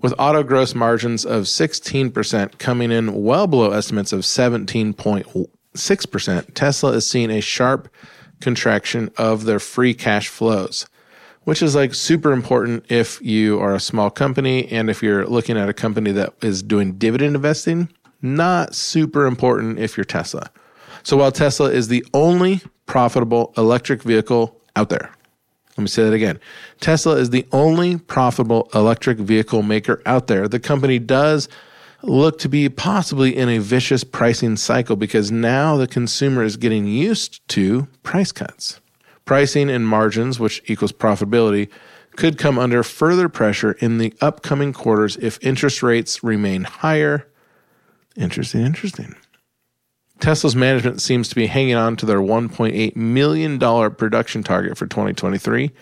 With 0.00 0.14
auto 0.18 0.42
gross 0.42 0.74
margins 0.74 1.24
of 1.24 1.44
16% 1.44 2.58
coming 2.58 2.90
in 2.90 3.22
well 3.22 3.46
below 3.46 3.70
estimates 3.70 4.12
of 4.12 4.20
17.6%, 4.20 6.54
Tesla 6.54 6.92
is 6.92 7.08
seeing 7.08 7.30
a 7.30 7.40
sharp 7.40 7.88
contraction 8.40 9.10
of 9.16 9.44
their 9.44 9.58
free 9.58 9.94
cash 9.94 10.28
flows, 10.28 10.86
which 11.44 11.62
is 11.62 11.74
like 11.74 11.94
super 11.94 12.32
important 12.32 12.84
if 12.90 13.20
you 13.22 13.60
are 13.60 13.74
a 13.74 13.80
small 13.80 14.10
company 14.10 14.68
and 14.68 14.90
if 14.90 15.02
you're 15.02 15.26
looking 15.26 15.56
at 15.56 15.68
a 15.68 15.74
company 15.74 16.12
that 16.12 16.34
is 16.42 16.62
doing 16.62 16.94
dividend 16.94 17.36
investing, 17.36 17.88
not 18.20 18.74
super 18.74 19.26
important 19.26 19.78
if 19.78 19.96
you're 19.96 20.04
Tesla. 20.04 20.50
So 21.02 21.16
while 21.16 21.32
Tesla 21.32 21.70
is 21.70 21.88
the 21.88 22.04
only 22.14 22.60
profitable 22.86 23.52
electric 23.56 24.02
vehicle 24.02 24.56
out 24.76 24.88
there, 24.88 25.10
let 25.76 25.82
me 25.82 25.88
say 25.88 26.04
that 26.04 26.12
again. 26.12 26.38
Tesla 26.80 27.16
is 27.16 27.30
the 27.30 27.46
only 27.50 27.96
profitable 27.96 28.68
electric 28.74 29.18
vehicle 29.18 29.62
maker 29.62 30.02
out 30.04 30.26
there. 30.26 30.46
The 30.46 30.60
company 30.60 30.98
does 30.98 31.48
look 32.02 32.38
to 32.40 32.48
be 32.48 32.68
possibly 32.68 33.34
in 33.34 33.48
a 33.48 33.58
vicious 33.58 34.04
pricing 34.04 34.56
cycle 34.56 34.96
because 34.96 35.30
now 35.30 35.76
the 35.76 35.86
consumer 35.86 36.42
is 36.42 36.56
getting 36.56 36.86
used 36.86 37.46
to 37.48 37.86
price 38.02 38.32
cuts. 38.32 38.80
Pricing 39.24 39.70
and 39.70 39.86
margins, 39.86 40.38
which 40.38 40.62
equals 40.66 40.92
profitability, 40.92 41.70
could 42.16 42.36
come 42.36 42.58
under 42.58 42.82
further 42.82 43.28
pressure 43.28 43.72
in 43.72 43.98
the 43.98 44.12
upcoming 44.20 44.72
quarters 44.72 45.16
if 45.16 45.38
interest 45.40 45.82
rates 45.82 46.22
remain 46.22 46.64
higher. 46.64 47.26
Interesting, 48.16 48.62
interesting. 48.62 49.14
Tesla's 50.22 50.54
management 50.54 51.02
seems 51.02 51.28
to 51.28 51.34
be 51.34 51.48
hanging 51.48 51.74
on 51.74 51.96
to 51.96 52.06
their 52.06 52.20
$1.8 52.20 52.94
million 52.94 53.58
production 53.58 54.44
target 54.44 54.78
for 54.78 54.86
2023. 54.86 55.72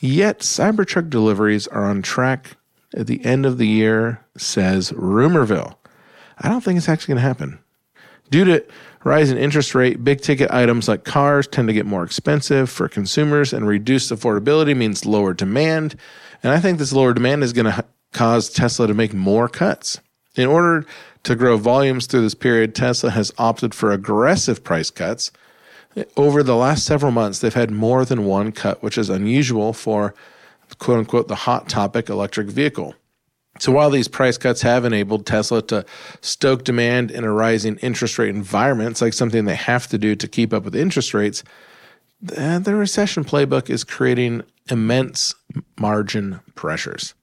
Yet, 0.00 0.38
Cybertruck 0.38 1.10
deliveries 1.10 1.68
are 1.68 1.84
on 1.84 2.00
track 2.00 2.56
at 2.94 3.06
the 3.06 3.22
end 3.22 3.44
of 3.44 3.58
the 3.58 3.68
year, 3.68 4.24
says 4.34 4.92
Rumorville. 4.92 5.76
I 6.38 6.48
don't 6.48 6.62
think 6.62 6.78
it's 6.78 6.88
actually 6.88 7.12
going 7.12 7.22
to 7.22 7.28
happen. 7.28 7.58
Due 8.30 8.46
to 8.46 8.64
rising 9.04 9.36
interest 9.36 9.74
rate, 9.74 10.02
big 10.02 10.22
ticket 10.22 10.50
items 10.50 10.88
like 10.88 11.04
cars 11.04 11.46
tend 11.46 11.68
to 11.68 11.74
get 11.74 11.84
more 11.84 12.02
expensive 12.02 12.70
for 12.70 12.88
consumers, 12.88 13.52
and 13.52 13.68
reduced 13.68 14.10
affordability 14.10 14.74
means 14.74 15.04
lower 15.04 15.34
demand. 15.34 15.96
And 16.42 16.50
I 16.50 16.60
think 16.60 16.78
this 16.78 16.94
lower 16.94 17.12
demand 17.12 17.44
is 17.44 17.52
going 17.52 17.66
to 17.66 17.84
cause 18.14 18.48
Tesla 18.48 18.86
to 18.86 18.94
make 18.94 19.12
more 19.12 19.50
cuts. 19.50 20.00
In 20.36 20.46
order 20.46 20.86
to 21.22 21.36
grow 21.36 21.56
volumes 21.56 22.06
through 22.06 22.22
this 22.22 22.34
period, 22.34 22.74
Tesla 22.74 23.10
has 23.10 23.32
opted 23.38 23.74
for 23.74 23.92
aggressive 23.92 24.64
price 24.64 24.90
cuts. 24.90 25.30
Over 26.16 26.42
the 26.42 26.56
last 26.56 26.84
several 26.84 27.12
months, 27.12 27.40
they've 27.40 27.52
had 27.52 27.70
more 27.70 28.04
than 28.04 28.24
one 28.24 28.52
cut, 28.52 28.82
which 28.82 28.96
is 28.96 29.10
unusual 29.10 29.72
for 29.72 30.14
quote 30.78 30.98
unquote 30.98 31.28
the 31.28 31.34
hot 31.34 31.68
topic 31.68 32.08
electric 32.08 32.48
vehicle. 32.48 32.94
So 33.58 33.72
while 33.72 33.90
these 33.90 34.08
price 34.08 34.38
cuts 34.38 34.62
have 34.62 34.84
enabled 34.84 35.26
Tesla 35.26 35.60
to 35.62 35.84
stoke 36.20 36.64
demand 36.64 37.10
in 37.10 37.24
a 37.24 37.32
rising 37.32 37.76
interest 37.78 38.18
rate 38.18 38.30
environment, 38.30 38.92
it's 38.92 39.02
like 39.02 39.12
something 39.12 39.44
they 39.44 39.56
have 39.56 39.86
to 39.88 39.98
do 39.98 40.14
to 40.14 40.28
keep 40.28 40.52
up 40.54 40.64
with 40.64 40.74
interest 40.76 41.12
rates, 41.12 41.42
the 42.20 42.74
recession 42.74 43.24
playbook 43.24 43.68
is 43.68 43.84
creating 43.84 44.42
immense 44.70 45.34
margin 45.78 46.40
pressures. 46.54 47.14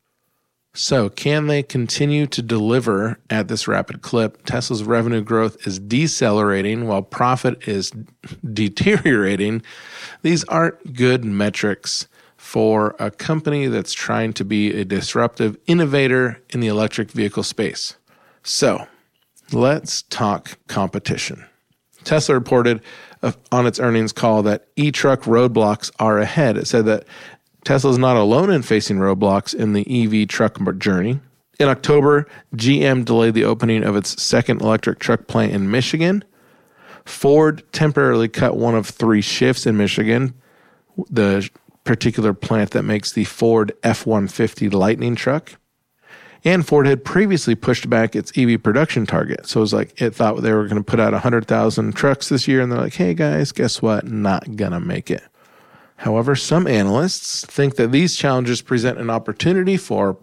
So, 0.78 1.10
can 1.10 1.48
they 1.48 1.64
continue 1.64 2.28
to 2.28 2.42
deliver 2.44 3.18
at 3.32 3.48
this 3.48 3.68
rapid 3.68 4.04
clip? 4.04 4.46
Tesla's 4.46 4.84
revenue 4.84 5.22
growth 5.24 5.66
is 5.66 5.80
decelerating 5.80 6.86
while 6.86 7.02
profit 7.02 7.68
is 7.68 7.92
deteriorating. 8.54 9.64
These 10.22 10.44
aren't 10.44 10.94
good 10.94 11.26
metrics 11.26 12.08
for 12.38 12.96
a 13.00 13.10
company 13.10 13.66
that's 13.66 13.92
trying 13.92 14.34
to 14.34 14.46
be 14.46 14.72
a 14.80 14.86
disruptive 14.86 15.58
innovator 15.66 16.40
in 16.52 16.60
the 16.60 16.68
electric 16.68 17.10
vehicle 17.10 17.42
space. 17.42 17.96
So, 18.44 18.86
let's 19.52 20.04
talk 20.04 20.60
competition. 20.68 21.44
Tesla 22.04 22.36
reported 22.36 22.84
uh, 23.24 23.32
on 23.52 23.66
its 23.66 23.80
earnings 23.80 24.14
call 24.14 24.44
that 24.44 24.68
e 24.76 24.92
truck 24.92 25.22
roadblocks 25.22 25.90
are 25.98 26.20
ahead. 26.20 26.56
It 26.56 26.68
said 26.68 26.86
that 26.86 27.06
Tesla 27.68 27.92
is 27.92 27.98
not 27.98 28.16
alone 28.16 28.50
in 28.50 28.62
facing 28.62 28.96
roadblocks 28.96 29.54
in 29.54 29.74
the 29.74 29.84
EV 30.22 30.30
truck 30.30 30.58
journey. 30.78 31.20
In 31.60 31.68
October, 31.68 32.26
GM 32.56 33.04
delayed 33.04 33.34
the 33.34 33.44
opening 33.44 33.84
of 33.84 33.98
its 33.98 34.24
second 34.24 34.62
electric 34.62 35.00
truck 35.00 35.28
plant 35.28 35.52
in 35.52 35.70
Michigan. 35.70 36.24
Ford 37.04 37.62
temporarily 37.74 38.30
cut 38.30 38.56
one 38.56 38.74
of 38.74 38.88
three 38.88 39.20
shifts 39.20 39.66
in 39.66 39.76
Michigan, 39.76 40.34
the 41.10 41.50
particular 41.84 42.34
plant 42.34 42.72
that 42.72 42.84
makes 42.84 43.12
the 43.12 43.26
Ford 43.26 43.74
F 43.84 44.06
150 44.06 44.70
Lightning 44.70 45.18
truck. 45.18 45.52
And 46.46 46.66
Ford 46.66 46.88
had 46.88 47.04
previously 47.04 47.56
pushed 47.56 47.90
back 47.90 48.16
its 48.16 48.32
EV 48.38 48.64
production 48.64 49.06
target. 49.06 49.46
So 49.46 49.60
it 49.60 49.64
was 49.64 49.74
like 49.74 50.02
it 50.02 50.16
thought 50.16 50.42
they 50.42 50.54
were 50.54 50.70
going 50.70 50.82
to 50.82 50.90
put 50.90 51.02
out 51.02 51.12
100,000 51.12 51.94
trucks 51.98 52.30
this 52.30 52.48
year. 52.48 52.62
And 52.62 52.72
they're 52.72 52.80
like, 52.80 52.94
hey 52.94 53.14
guys, 53.14 53.52
guess 53.52 53.82
what? 53.82 54.06
Not 54.06 54.56
going 54.56 54.72
to 54.72 54.80
make 54.80 55.12
it. 55.12 55.24
However, 55.98 56.36
some 56.36 56.68
analysts 56.68 57.46
think 57.46 57.76
that 57.76 57.92
these 57.92 58.16
challenges 58.16 58.62
present 58.62 59.00
an 59.00 59.10
opportunity 59.10 59.78
for 59.78 60.14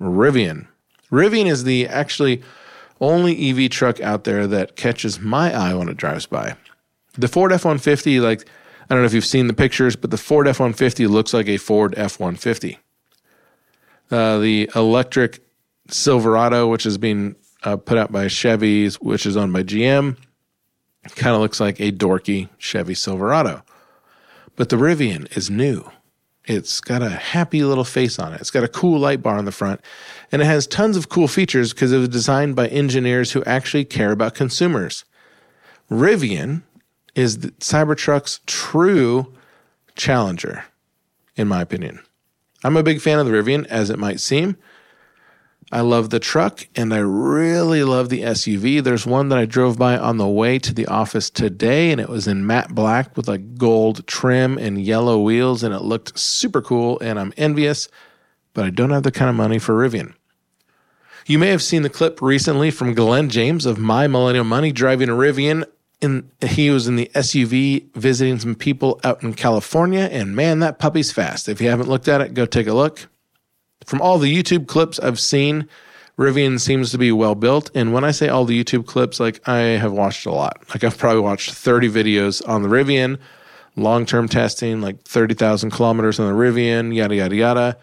Rivian. 0.00 0.66
Rivian 1.10 1.46
is 1.46 1.64
the 1.64 1.86
actually 1.86 2.42
only 3.00 3.50
EV 3.50 3.70
truck 3.70 4.00
out 4.00 4.24
there 4.24 4.46
that 4.46 4.76
catches 4.76 5.20
my 5.20 5.54
eye 5.54 5.74
when 5.74 5.88
it 5.88 5.96
drives 5.96 6.26
by. 6.26 6.56
The 7.14 7.28
Ford 7.28 7.52
F 7.52 7.64
150, 7.64 8.20
like, 8.20 8.48
I 8.88 8.94
don't 8.94 9.02
know 9.02 9.06
if 9.06 9.14
you've 9.14 9.24
seen 9.24 9.46
the 9.46 9.54
pictures, 9.54 9.96
but 9.96 10.10
the 10.10 10.16
Ford 10.16 10.48
F 10.48 10.58
150 10.58 11.06
looks 11.06 11.32
like 11.32 11.48
a 11.48 11.56
Ford 11.56 11.94
F 11.96 12.18
150. 12.18 12.78
Uh, 14.10 14.38
the 14.38 14.70
electric 14.74 15.40
Silverado, 15.88 16.68
which 16.68 16.84
is 16.84 16.98
being 16.98 17.36
uh, 17.64 17.76
put 17.76 17.98
out 17.98 18.10
by 18.10 18.28
Chevy's, 18.28 19.00
which 19.00 19.24
is 19.24 19.36
owned 19.36 19.52
by 19.52 19.62
GM, 19.62 20.16
kind 21.16 21.34
of 21.34 21.40
looks 21.40 21.60
like 21.60 21.80
a 21.80 21.92
dorky 21.92 22.48
Chevy 22.58 22.94
Silverado. 22.94 23.62
But 24.56 24.68
the 24.68 24.76
Rivian 24.76 25.34
is 25.36 25.50
new. 25.50 25.90
It's 26.44 26.80
got 26.80 27.02
a 27.02 27.08
happy 27.10 27.62
little 27.62 27.84
face 27.84 28.18
on 28.18 28.32
it. 28.32 28.40
It's 28.40 28.50
got 28.50 28.64
a 28.64 28.68
cool 28.68 28.98
light 28.98 29.22
bar 29.22 29.38
on 29.38 29.44
the 29.44 29.52
front, 29.52 29.80
and 30.32 30.42
it 30.42 30.46
has 30.46 30.66
tons 30.66 30.96
of 30.96 31.08
cool 31.08 31.28
features 31.28 31.72
because 31.72 31.92
it 31.92 31.98
was 31.98 32.08
designed 32.08 32.56
by 32.56 32.66
engineers 32.68 33.32
who 33.32 33.44
actually 33.44 33.84
care 33.84 34.10
about 34.10 34.34
consumers. 34.34 35.04
Rivian 35.90 36.62
is 37.14 37.38
Cybertruck's 37.38 38.40
true 38.46 39.32
challenger, 39.94 40.64
in 41.36 41.46
my 41.46 41.60
opinion. 41.60 42.00
I'm 42.64 42.76
a 42.76 42.82
big 42.82 43.00
fan 43.00 43.18
of 43.18 43.26
the 43.26 43.32
Rivian, 43.32 43.66
as 43.66 43.90
it 43.90 43.98
might 43.98 44.20
seem. 44.20 44.56
I 45.72 45.80
love 45.80 46.10
the 46.10 46.20
truck 46.20 46.68
and 46.76 46.92
I 46.92 46.98
really 46.98 47.82
love 47.82 48.10
the 48.10 48.20
SUV. 48.20 48.84
There's 48.84 49.06
one 49.06 49.30
that 49.30 49.38
I 49.38 49.46
drove 49.46 49.78
by 49.78 49.96
on 49.96 50.18
the 50.18 50.28
way 50.28 50.58
to 50.58 50.74
the 50.74 50.86
office 50.86 51.30
today 51.30 51.90
and 51.90 51.98
it 51.98 52.10
was 52.10 52.28
in 52.28 52.46
matte 52.46 52.74
black 52.74 53.16
with 53.16 53.26
like 53.26 53.56
gold 53.56 54.06
trim 54.06 54.58
and 54.58 54.84
yellow 54.84 55.18
wheels 55.18 55.62
and 55.62 55.74
it 55.74 55.80
looked 55.80 56.18
super 56.18 56.60
cool 56.60 57.00
and 57.00 57.18
I'm 57.18 57.32
envious, 57.38 57.88
but 58.52 58.66
I 58.66 58.70
don't 58.70 58.90
have 58.90 59.02
the 59.02 59.10
kind 59.10 59.30
of 59.30 59.34
money 59.34 59.58
for 59.58 59.74
Rivian. 59.74 60.12
You 61.24 61.38
may 61.38 61.48
have 61.48 61.62
seen 61.62 61.80
the 61.80 61.88
clip 61.88 62.20
recently 62.20 62.70
from 62.70 62.92
Glen 62.92 63.30
James 63.30 63.64
of 63.64 63.78
My 63.78 64.06
Millennial 64.06 64.44
Money 64.44 64.72
driving 64.72 65.08
a 65.08 65.12
Rivian. 65.12 65.64
And 66.02 66.30
he 66.44 66.68
was 66.68 66.88
in 66.88 66.96
the 66.96 67.08
SUV 67.14 67.94
visiting 67.94 68.40
some 68.40 68.56
people 68.56 69.00
out 69.04 69.22
in 69.22 69.34
California, 69.34 70.08
and 70.10 70.34
man, 70.34 70.58
that 70.58 70.80
puppy's 70.80 71.12
fast. 71.12 71.48
If 71.48 71.60
you 71.60 71.70
haven't 71.70 71.88
looked 71.88 72.08
at 72.08 72.20
it, 72.20 72.34
go 72.34 72.44
take 72.44 72.66
a 72.66 72.74
look. 72.74 73.06
From 73.86 74.00
all 74.00 74.18
the 74.18 74.34
YouTube 74.34 74.66
clips 74.66 74.98
I've 74.98 75.20
seen, 75.20 75.68
Rivian 76.18 76.60
seems 76.60 76.90
to 76.90 76.98
be 76.98 77.10
well 77.12 77.34
built. 77.34 77.70
And 77.74 77.92
when 77.92 78.04
I 78.04 78.10
say 78.10 78.28
all 78.28 78.44
the 78.44 78.62
YouTube 78.62 78.86
clips, 78.86 79.18
like 79.18 79.46
I 79.48 79.58
have 79.58 79.92
watched 79.92 80.26
a 80.26 80.32
lot. 80.32 80.62
Like 80.70 80.84
I've 80.84 80.98
probably 80.98 81.22
watched 81.22 81.52
30 81.52 81.88
videos 81.88 82.46
on 82.48 82.62
the 82.62 82.68
Rivian, 82.68 83.18
long 83.76 84.06
term 84.06 84.28
testing, 84.28 84.80
like 84.80 85.02
30,000 85.02 85.70
kilometers 85.70 86.20
on 86.20 86.26
the 86.26 86.38
Rivian, 86.38 86.94
yada, 86.94 87.14
yada, 87.14 87.34
yada. 87.34 87.78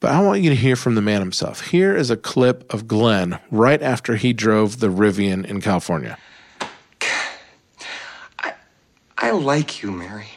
But 0.00 0.12
I 0.12 0.20
want 0.22 0.42
you 0.42 0.50
to 0.50 0.56
hear 0.56 0.76
from 0.76 0.94
the 0.94 1.02
man 1.02 1.20
himself. 1.20 1.68
Here 1.68 1.96
is 1.96 2.08
a 2.10 2.16
clip 2.16 2.72
of 2.72 2.86
Glen 2.86 3.38
right 3.50 3.82
after 3.82 4.14
he 4.14 4.32
drove 4.32 4.78
the 4.78 4.88
Rivian 4.88 5.44
in 5.44 5.60
California. 5.60 6.16
I, 8.38 8.54
I 9.18 9.32
like 9.32 9.82
you, 9.82 9.90
Mary. 9.90 10.28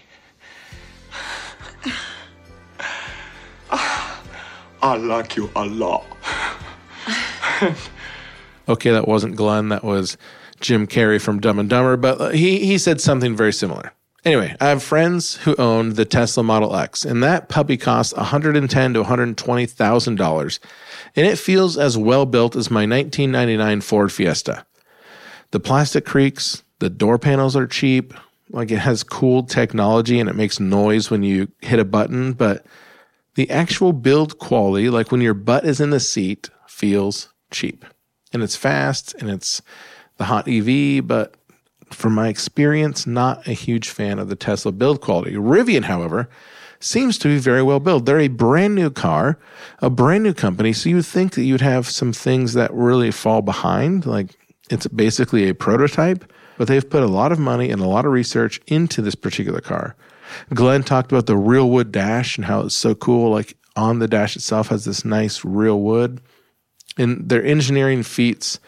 I 4.82 4.98
like 4.98 5.36
you 5.36 5.50
a 5.56 5.66
lot. 5.66 6.06
okay, 8.70 8.92
that 8.92 9.08
wasn't 9.08 9.36
Glen. 9.36 9.70
That 9.70 9.84
was 9.84 10.18
Jim 10.60 10.88
Carrey 10.88 11.22
from 11.22 11.40
Dumb 11.40 11.60
and 11.60 11.70
Dumber, 11.70 11.98
but 11.98 12.22
uh, 12.22 12.30
he, 12.30 12.60
he 12.66 12.78
said 12.78 13.02
something 13.02 13.36
very 13.36 13.54
similar. 13.54 13.94
Anyway, 14.24 14.56
I 14.62 14.70
have 14.70 14.84
friends 14.84 15.38
who 15.38 15.56
own 15.56 15.96
the 15.96 16.06
Tesla 16.06 16.44
Model 16.44 16.76
X, 16.76 17.04
and 17.04 17.24
that 17.24 17.50
puppy 17.50 17.76
costs 17.76 18.14
$110 18.14 18.94
to 18.94 19.04
$120,000, 19.04 20.60
and 21.16 21.28
it 21.28 21.40
feels 21.40 21.78
as 21.78 21.98
well 21.98 22.28
built 22.28 22.56
as 22.56 22.70
my 22.70 22.82
1999 22.82 23.82
Ford 23.82 24.12
Fiesta. 24.12 24.66
The 25.50 25.60
plastic 25.60 26.06
creaks, 26.06 26.64
the 26.80 26.90
door 26.90 27.18
panels 27.18 27.56
are 27.56 27.66
cheap, 27.66 28.14
like 28.52 28.70
it 28.70 28.80
has 28.80 29.04
cool 29.04 29.44
technology 29.44 30.20
and 30.20 30.30
it 30.30 30.36
makes 30.36 30.60
noise 30.60 31.10
when 31.10 31.24
you 31.24 31.48
hit 31.62 31.80
a 31.80 31.86
button, 31.86 32.34
but 32.34 32.66
the 33.42 33.50
actual 33.50 33.92
build 33.92 34.38
quality, 34.38 34.88
like 34.88 35.12
when 35.12 35.20
your 35.20 35.34
butt 35.34 35.66
is 35.66 35.82
in 35.82 35.90
the 35.90 36.00
seat, 36.00 36.52
feels 36.68 37.30
cheap. 37.50 37.84
And 38.32 38.44
it's 38.44 38.56
fast 38.56 39.16
and 39.16 39.32
it's 39.32 39.64
the 40.18 40.26
hot 40.26 40.48
EV, 40.48 41.08
but 41.08 41.34
from 41.90 42.14
my 42.14 42.28
experience, 42.28 43.08
not 43.08 43.48
a 43.48 43.54
huge 43.54 43.90
fan 43.90 44.20
of 44.20 44.30
the 44.30 44.36
Tesla 44.36 44.72
build 44.72 45.02
quality. 45.02 45.34
Rivian, 45.34 45.86
however, 45.86 46.30
seems 46.80 47.18
to 47.18 47.30
be 47.30 47.40
very 47.40 47.64
well 47.64 47.80
built. 47.80 48.06
They're 48.06 48.20
a 48.20 48.28
brand 48.28 48.76
new 48.76 48.92
car, 48.92 49.40
a 49.80 49.90
brand 49.90 50.24
new 50.24 50.36
company. 50.36 50.72
So 50.72 50.90
you 50.90 50.98
would 50.98 51.06
think 51.08 51.34
that 51.34 51.44
you'd 51.44 51.62
have 51.62 51.90
some 51.90 52.14
things 52.14 52.54
that 52.54 52.72
really 52.72 53.10
fall 53.10 53.42
behind. 53.42 54.06
Like 54.06 54.38
it's 54.70 54.86
basically 54.86 55.50
a 55.50 55.56
prototype, 55.56 56.32
but 56.60 56.68
they've 56.68 56.88
put 56.88 57.02
a 57.02 57.08
lot 57.08 57.32
of 57.32 57.40
money 57.40 57.72
and 57.72 57.82
a 57.82 57.88
lot 57.88 58.06
of 58.06 58.12
research 58.12 58.62
into 58.68 59.02
this 59.02 59.16
particular 59.16 59.62
car. 59.62 59.96
Glen 60.54 60.84
talked 60.84 61.12
about 61.12 61.26
the 61.26 61.38
real 61.38 61.70
wood 61.70 61.92
dash 61.92 62.38
and 62.38 62.46
how 62.46 62.62
it's 62.62 62.76
so 62.76 62.96
cool. 62.96 63.32
Like 63.32 63.58
on 63.76 64.00
the 64.00 64.08
dash 64.08 64.36
itself 64.36 64.68
has 64.70 64.86
this 64.86 65.06
nice 65.06 65.44
real 65.46 65.80
wood. 65.80 66.22
And 66.98 67.30
their 67.30 67.44
engineering 67.44 68.04
feats 68.04 68.60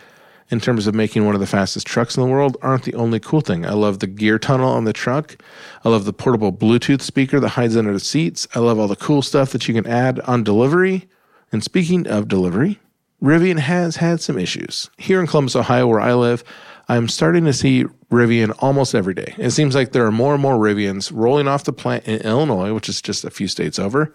in 0.49 0.60
terms 0.60 0.88
of 0.88 0.95
making 0.95 1.26
one 1.26 1.36
of 1.36 1.41
the 1.41 1.47
fastest 1.47 1.88
trucks 1.88 2.15
in 2.15 2.23
the 2.23 2.30
world 2.30 2.58
aren't 2.62 2.84
the 2.84 2.93
only 2.93 3.19
cool 3.19 3.41
thing. 3.41 3.65
I 3.65 3.73
love 3.73 3.99
the 3.99 4.08
gear 4.08 4.38
tunnel 4.38 4.69
on 4.69 4.84
the 4.84 4.93
truck. 4.93 5.41
I 5.84 5.89
love 5.89 6.06
the 6.06 6.13
portable 6.13 6.54
Bluetooth 6.54 7.02
speaker 7.02 7.39
that 7.39 7.49
hides 7.49 7.76
under 7.76 7.91
the 7.91 7.99
seats. 7.99 8.47
I 8.54 8.60
love 8.60 8.80
all 8.80 8.88
the 8.88 8.95
cool 8.95 9.21
stuff 9.21 9.52
that 9.52 9.67
you 9.67 9.73
can 9.73 9.88
add 9.88 10.19
on 10.21 10.43
delivery. 10.43 11.08
And 11.52 11.63
speaking 11.63 12.08
of 12.08 12.28
delivery, 12.28 12.80
Rivian 13.21 13.60
has 13.60 13.95
had 13.95 14.21
some 14.21 14.38
issues. 14.38 14.89
Here 14.97 15.19
in 15.19 15.28
Columbus, 15.28 15.56
Ohio, 15.56 15.88
where 15.88 16.02
I 16.02 16.13
live, 16.13 16.43
I'm 16.89 17.08
starting 17.08 17.46
to 17.46 17.54
see 17.54 17.86
Rivian 18.12 18.54
almost 18.60 18.93
every 18.93 19.13
day. 19.13 19.34
It 19.38 19.52
seems 19.52 19.74
like 19.74 19.91
there 19.91 20.06
are 20.06 20.12
more 20.12 20.34
and 20.34 20.41
more 20.41 20.56
Rivians 20.56 21.12
rolling 21.13 21.48
off 21.48 21.63
the 21.63 21.74
plant 21.74 22.06
in 22.06 22.22
Illinois, 22.22 22.74
which 22.74 22.89
is 22.89 23.02
just 23.02 23.24
a 23.24 23.32
few 23.32 23.48
states 23.48 23.80
over. 23.80 24.13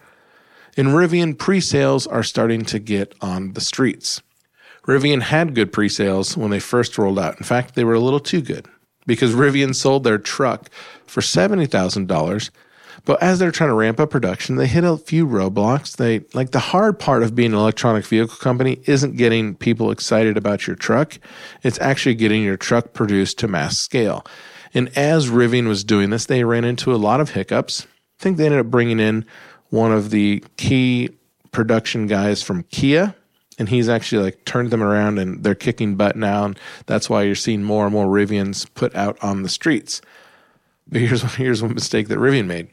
And 0.76 0.88
Rivian 0.88 1.36
pre 1.36 1.60
sales 1.60 2.06
are 2.06 2.22
starting 2.22 2.64
to 2.66 2.78
get 2.78 3.14
on 3.20 3.54
the 3.54 3.60
streets. 3.60 4.22
Rivian 4.86 5.22
had 5.22 5.54
good 5.54 5.72
pre 5.72 5.88
sales 5.88 6.36
when 6.36 6.50
they 6.50 6.60
first 6.60 6.98
rolled 6.98 7.18
out. 7.18 7.36
In 7.38 7.44
fact, 7.44 7.74
they 7.74 7.84
were 7.84 7.94
a 7.94 8.00
little 8.00 8.20
too 8.20 8.42
good 8.42 8.66
because 9.06 9.34
Rivian 9.34 9.74
sold 9.74 10.04
their 10.04 10.18
truck 10.18 10.70
for 11.06 11.20
$70,000 11.20 12.50
but 13.08 13.22
as 13.22 13.38
they're 13.38 13.50
trying 13.50 13.70
to 13.70 13.74
ramp 13.74 13.98
up 14.00 14.10
production, 14.10 14.56
they 14.56 14.66
hit 14.66 14.84
a 14.84 14.98
few 14.98 15.26
roadblocks. 15.26 15.96
They 15.96 16.26
like 16.34 16.50
the 16.50 16.58
hard 16.58 16.98
part 16.98 17.22
of 17.22 17.34
being 17.34 17.54
an 17.54 17.58
electronic 17.58 18.04
vehicle 18.04 18.36
company 18.36 18.82
isn't 18.84 19.16
getting 19.16 19.54
people 19.54 19.90
excited 19.90 20.36
about 20.36 20.66
your 20.66 20.76
truck. 20.76 21.18
It's 21.62 21.80
actually 21.80 22.16
getting 22.16 22.42
your 22.42 22.58
truck 22.58 22.92
produced 22.92 23.38
to 23.38 23.48
mass 23.48 23.78
scale. 23.78 24.26
And 24.74 24.90
as 24.94 25.30
Rivian 25.30 25.68
was 25.68 25.84
doing 25.84 26.10
this, 26.10 26.26
they 26.26 26.44
ran 26.44 26.66
into 26.66 26.94
a 26.94 27.00
lot 27.00 27.18
of 27.18 27.30
hiccups. 27.30 27.86
I 28.20 28.22
think 28.22 28.36
they 28.36 28.44
ended 28.44 28.60
up 28.60 28.66
bringing 28.66 29.00
in 29.00 29.24
one 29.70 29.90
of 29.90 30.10
the 30.10 30.44
key 30.58 31.08
production 31.50 32.08
guys 32.08 32.42
from 32.42 32.64
Kia, 32.64 33.14
and 33.58 33.70
he's 33.70 33.88
actually 33.88 34.22
like 34.22 34.44
turned 34.44 34.70
them 34.70 34.82
around 34.82 35.18
and 35.18 35.42
they're 35.42 35.54
kicking 35.54 35.96
butt 35.96 36.14
now. 36.14 36.44
And 36.44 36.58
that's 36.84 37.08
why 37.08 37.22
you're 37.22 37.34
seeing 37.36 37.62
more 37.62 37.86
and 37.86 37.92
more 37.94 38.04
Rivians 38.04 38.66
put 38.74 38.94
out 38.94 39.16
on 39.22 39.44
the 39.44 39.48
streets. 39.48 40.02
But 40.86 41.00
here's, 41.00 41.22
here's 41.36 41.62
one 41.62 41.72
mistake 41.72 42.08
that 42.08 42.18
Rivian 42.18 42.44
made. 42.44 42.68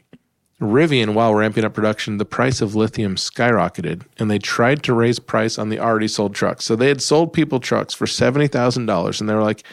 Rivian, 0.60 1.12
while 1.12 1.34
ramping 1.34 1.64
up 1.64 1.74
production, 1.74 2.16
the 2.16 2.24
price 2.24 2.62
of 2.62 2.74
lithium 2.74 3.16
skyrocketed, 3.16 4.02
and 4.18 4.30
they 4.30 4.38
tried 4.38 4.82
to 4.84 4.94
raise 4.94 5.18
price 5.18 5.58
on 5.58 5.68
the 5.68 5.78
already 5.78 6.08
sold 6.08 6.34
trucks. 6.34 6.64
So 6.64 6.74
they 6.74 6.88
had 6.88 7.02
sold 7.02 7.34
people 7.34 7.60
trucks 7.60 7.92
for 7.92 8.06
seventy 8.06 8.48
thousand 8.48 8.86
dollars, 8.86 9.20
and 9.20 9.28
they 9.28 9.34
were 9.34 9.42
like, 9.42 9.64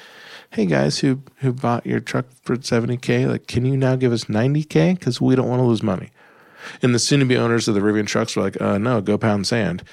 "Hey 0.50 0.66
guys, 0.66 1.00
who 1.00 1.22
who 1.38 1.54
bought 1.54 1.86
your 1.86 2.02
truck 2.02 2.26
for 2.44 2.62
seventy 2.62 2.98
k? 2.98 3.26
Like, 3.26 3.48
can 3.48 3.66
you 3.66 3.78
now 3.78 3.96
give 3.96 4.12
us 4.12 4.28
ninety 4.28 4.64
k? 4.64 4.94
Because 4.94 5.22
we 5.22 5.36
don't 5.36 5.48
want 5.48 5.62
to 5.62 5.66
lose 5.66 5.84
money." 5.84 6.10
And 6.82 6.94
the 6.94 7.00
soon-to-be 7.00 7.38
owners 7.38 7.68
of 7.68 7.76
the 7.76 7.82
Rivian 7.82 8.08
trucks 8.08 8.36
were 8.36 8.44
like, 8.44 8.62
uh, 8.62 8.78
"No, 8.78 9.00
go 9.00 9.18
pound 9.18 9.48
sand," 9.48 9.84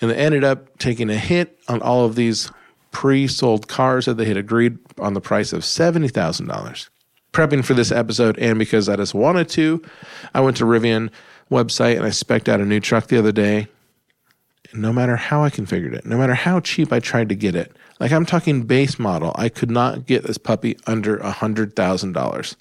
and 0.00 0.10
they 0.10 0.16
ended 0.16 0.44
up 0.44 0.78
taking 0.78 1.10
a 1.10 1.18
hit 1.18 1.58
on 1.68 1.82
all 1.82 2.06
of 2.06 2.14
these 2.14 2.50
pre-sold 2.90 3.68
cars 3.68 4.06
that 4.06 4.16
they 4.16 4.24
had 4.24 4.38
agreed 4.38 4.78
on 4.98 5.12
the 5.12 5.20
price 5.20 5.52
of 5.52 5.62
seventy 5.62 6.08
thousand 6.08 6.46
dollars 6.46 6.88
prepping 7.32 7.64
for 7.64 7.74
this 7.74 7.92
episode 7.92 8.38
and 8.38 8.58
because 8.58 8.88
I 8.88 8.96
just 8.96 9.14
wanted 9.14 9.48
to, 9.50 9.82
I 10.34 10.40
went 10.40 10.56
to 10.58 10.64
Rivian 10.64 11.10
website 11.50 11.96
and 11.96 12.04
I 12.04 12.10
specced 12.10 12.48
out 12.48 12.60
a 12.60 12.64
new 12.64 12.80
truck 12.80 13.06
the 13.08 13.18
other 13.18 13.32
day. 13.32 13.68
And 14.72 14.82
no 14.82 14.92
matter 14.92 15.16
how 15.16 15.44
I 15.44 15.50
configured 15.50 15.94
it, 15.94 16.04
no 16.04 16.18
matter 16.18 16.34
how 16.34 16.60
cheap 16.60 16.92
I 16.92 17.00
tried 17.00 17.28
to 17.30 17.34
get 17.34 17.54
it, 17.54 17.72
like 18.00 18.12
I'm 18.12 18.26
talking 18.26 18.62
base 18.64 18.98
model, 18.98 19.32
I 19.34 19.48
could 19.48 19.70
not 19.70 20.06
get 20.06 20.24
this 20.24 20.38
puppy 20.38 20.76
under 20.86 21.16
a 21.18 21.30
hundred 21.30 21.74
thousand 21.74 22.12
dollars. 22.12 22.56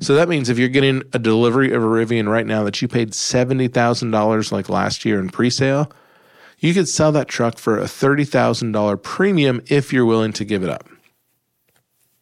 So 0.00 0.14
that 0.14 0.28
means 0.28 0.48
if 0.48 0.58
you're 0.58 0.68
getting 0.68 1.02
a 1.12 1.18
delivery 1.18 1.72
of 1.72 1.82
a 1.82 1.86
Rivian 1.86 2.28
right 2.28 2.46
now 2.46 2.64
that 2.64 2.80
you 2.82 2.88
paid 2.88 3.14
seventy 3.14 3.68
thousand 3.68 4.10
dollars 4.10 4.50
like 4.52 4.68
last 4.68 5.04
year 5.04 5.18
in 5.20 5.28
pre-sale, 5.28 5.90
You 6.58 6.72
could 6.72 6.88
sell 6.88 7.12
that 7.12 7.28
truck 7.28 7.58
for 7.58 7.78
a 7.78 7.84
$30,000 7.84 9.02
premium 9.02 9.60
if 9.68 9.92
you're 9.92 10.06
willing 10.06 10.32
to 10.34 10.44
give 10.44 10.62
it 10.62 10.70
up. 10.70 10.88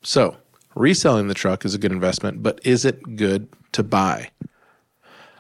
So, 0.03 0.37
reselling 0.75 1.29
the 1.29 1.35
truck 1.35 1.65
is 1.65 1.75
a 1.75 1.79
good 1.79 1.93
investment, 1.93 2.43
but 2.43 2.61
is 2.65 2.85
it 2.85 3.17
good 3.17 3.49
to 3.73 3.83
buy? 3.83 4.31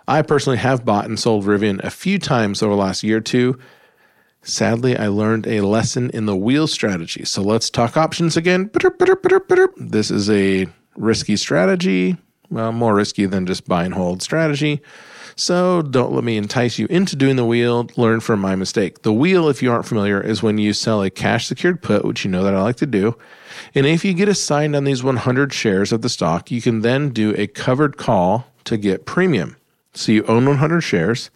I 0.08 0.22
personally 0.22 0.58
have 0.58 0.84
bought 0.84 1.06
and 1.06 1.18
sold 1.18 1.44
Rivian 1.44 1.82
a 1.84 1.90
few 1.90 2.18
times 2.18 2.62
over 2.62 2.74
the 2.74 2.80
last 2.80 3.02
year 3.02 3.18
or 3.18 3.20
two. 3.20 3.58
Sadly, 4.42 4.96
I 4.96 5.06
learned 5.06 5.46
a 5.46 5.60
lesson 5.60 6.10
in 6.10 6.26
the 6.26 6.36
wheel 6.36 6.66
strategy. 6.66 7.24
So 7.24 7.42
let's 7.42 7.70
talk 7.70 7.96
options 7.96 8.36
again. 8.36 8.70
This 9.76 10.10
is 10.10 10.28
a 10.28 10.66
risky 10.96 11.36
strategy, 11.36 12.16
well, 12.50 12.72
more 12.72 12.94
risky 12.94 13.26
than 13.26 13.46
just 13.46 13.66
buy 13.66 13.84
and 13.84 13.94
hold 13.94 14.20
strategy. 14.20 14.82
So 15.36 15.82
don't 15.82 16.12
let 16.12 16.24
me 16.24 16.36
entice 16.36 16.78
you 16.78 16.86
into 16.90 17.16
doing 17.16 17.36
the 17.36 17.44
wheel. 17.44 17.88
Learn 17.96 18.20
from 18.20 18.40
my 18.40 18.54
mistake. 18.54 19.02
The 19.02 19.12
wheel, 19.12 19.48
if 19.48 19.62
you 19.62 19.72
aren't 19.72 19.86
familiar, 19.86 20.20
is 20.20 20.42
when 20.42 20.58
you 20.58 20.72
sell 20.72 21.02
a 21.02 21.10
cash 21.10 21.46
secured 21.46 21.82
put, 21.82 22.04
which 22.04 22.24
you 22.24 22.30
know 22.30 22.44
that 22.44 22.54
I 22.54 22.62
like 22.62 22.76
to 22.76 22.86
do. 22.86 23.16
And 23.74 23.86
if 23.86 24.04
you 24.04 24.14
get 24.14 24.28
assigned 24.28 24.76
on 24.76 24.84
these 24.84 25.02
100 25.02 25.52
shares 25.52 25.92
of 25.92 26.02
the 26.02 26.08
stock, 26.08 26.50
you 26.50 26.60
can 26.60 26.80
then 26.80 27.10
do 27.10 27.34
a 27.36 27.46
covered 27.46 27.96
call 27.96 28.46
to 28.64 28.76
get 28.76 29.06
premium. 29.06 29.56
So 29.94 30.12
you 30.12 30.24
own 30.26 30.46
100 30.46 30.80
shares 30.80 31.30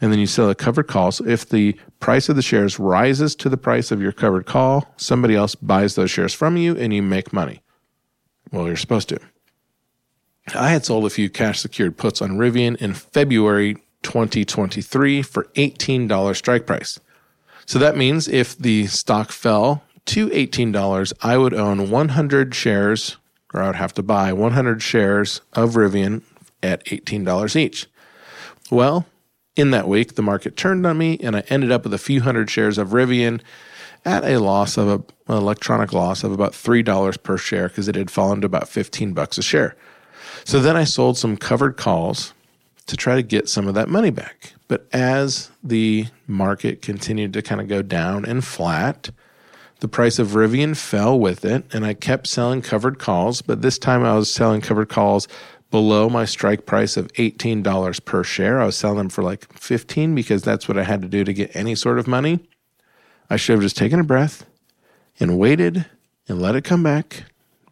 and 0.00 0.10
then 0.10 0.18
you 0.18 0.26
sell 0.26 0.50
a 0.50 0.54
covered 0.54 0.88
call. 0.88 1.12
So 1.12 1.26
if 1.26 1.48
the 1.48 1.76
price 2.00 2.28
of 2.28 2.36
the 2.36 2.42
shares 2.42 2.78
rises 2.78 3.34
to 3.36 3.48
the 3.48 3.56
price 3.56 3.90
of 3.90 4.02
your 4.02 4.12
covered 4.12 4.46
call, 4.46 4.92
somebody 4.96 5.36
else 5.36 5.54
buys 5.54 5.94
those 5.94 6.10
shares 6.10 6.34
from 6.34 6.56
you 6.56 6.76
and 6.76 6.92
you 6.92 7.02
make 7.02 7.32
money. 7.32 7.62
Well, 8.50 8.66
you're 8.66 8.76
supposed 8.76 9.08
to. 9.10 9.20
I 10.54 10.70
had 10.70 10.84
sold 10.84 11.04
a 11.04 11.10
few 11.10 11.30
cash 11.30 11.60
secured 11.60 11.96
puts 11.96 12.20
on 12.20 12.32
Rivian 12.32 12.76
in 12.76 12.94
February 12.94 13.76
2023 14.02 15.22
for 15.22 15.44
$18 15.54 16.36
strike 16.36 16.66
price. 16.66 16.98
So 17.64 17.78
that 17.78 17.96
means 17.96 18.26
if 18.26 18.58
the 18.58 18.86
stock 18.88 19.30
fell 19.30 19.84
to 20.06 20.28
$18, 20.28 21.12
I 21.22 21.36
would 21.36 21.54
own 21.54 21.90
100 21.90 22.54
shares, 22.54 23.16
or 23.54 23.62
I 23.62 23.68
would 23.68 23.76
have 23.76 23.94
to 23.94 24.02
buy 24.02 24.32
100 24.32 24.82
shares 24.82 25.40
of 25.52 25.74
Rivian 25.74 26.22
at 26.62 26.84
$18 26.86 27.56
each. 27.56 27.86
Well, 28.70 29.06
in 29.54 29.70
that 29.70 29.88
week, 29.88 30.14
the 30.14 30.22
market 30.22 30.56
turned 30.56 30.86
on 30.86 30.98
me 30.98 31.18
and 31.20 31.36
I 31.36 31.44
ended 31.48 31.70
up 31.70 31.84
with 31.84 31.94
a 31.94 31.98
few 31.98 32.22
hundred 32.22 32.50
shares 32.50 32.78
of 32.78 32.88
Rivian 32.88 33.40
at 34.04 34.24
a 34.24 34.38
loss 34.38 34.76
of 34.76 34.88
a, 34.88 34.94
an 35.32 35.38
electronic 35.38 35.92
loss 35.92 36.24
of 36.24 36.32
about 36.32 36.52
$3 36.52 37.22
per 37.22 37.38
share 37.38 37.68
because 37.68 37.86
it 37.86 37.94
had 37.94 38.10
fallen 38.10 38.40
to 38.40 38.46
about 38.46 38.68
15 38.68 39.12
bucks 39.12 39.38
a 39.38 39.42
share. 39.42 39.76
So 40.44 40.60
then 40.60 40.76
I 40.76 40.84
sold 40.84 41.18
some 41.18 41.36
covered 41.36 41.76
calls 41.76 42.34
to 42.86 42.96
try 42.96 43.14
to 43.14 43.22
get 43.22 43.48
some 43.48 43.68
of 43.68 43.74
that 43.74 43.88
money 43.88 44.10
back. 44.10 44.54
But 44.68 44.86
as 44.92 45.50
the 45.62 46.06
market 46.26 46.82
continued 46.82 47.32
to 47.34 47.42
kind 47.42 47.60
of 47.60 47.68
go 47.68 47.82
down 47.82 48.24
and 48.24 48.44
flat, 48.44 49.10
the 49.80 49.88
price 49.88 50.18
of 50.18 50.28
Rivian 50.28 50.76
fell 50.76 51.18
with 51.18 51.44
it, 51.44 51.64
and 51.74 51.84
I 51.84 51.94
kept 51.94 52.26
selling 52.26 52.62
covered 52.62 52.98
calls. 52.98 53.42
But 53.42 53.62
this 53.62 53.78
time 53.78 54.04
I 54.04 54.14
was 54.14 54.32
selling 54.32 54.60
covered 54.60 54.88
calls 54.88 55.28
below 55.70 56.08
my 56.08 56.24
strike 56.24 56.66
price 56.66 56.96
of 56.96 57.12
$18 57.14 58.04
per 58.04 58.22
share. 58.22 58.60
I 58.60 58.66
was 58.66 58.76
selling 58.76 58.98
them 58.98 59.08
for 59.08 59.22
like 59.22 59.52
15 59.58 60.14
because 60.14 60.42
that's 60.42 60.68
what 60.68 60.78
I 60.78 60.84
had 60.84 61.02
to 61.02 61.08
do 61.08 61.24
to 61.24 61.32
get 61.32 61.56
any 61.56 61.74
sort 61.74 61.98
of 61.98 62.06
money. 62.06 62.40
I 63.28 63.36
should 63.36 63.54
have 63.54 63.62
just 63.62 63.76
taken 63.76 63.98
a 63.98 64.04
breath 64.04 64.44
and 65.18 65.38
waited 65.38 65.86
and 66.28 66.40
let 66.40 66.54
it 66.54 66.62
come 66.62 66.82
back, 66.82 67.24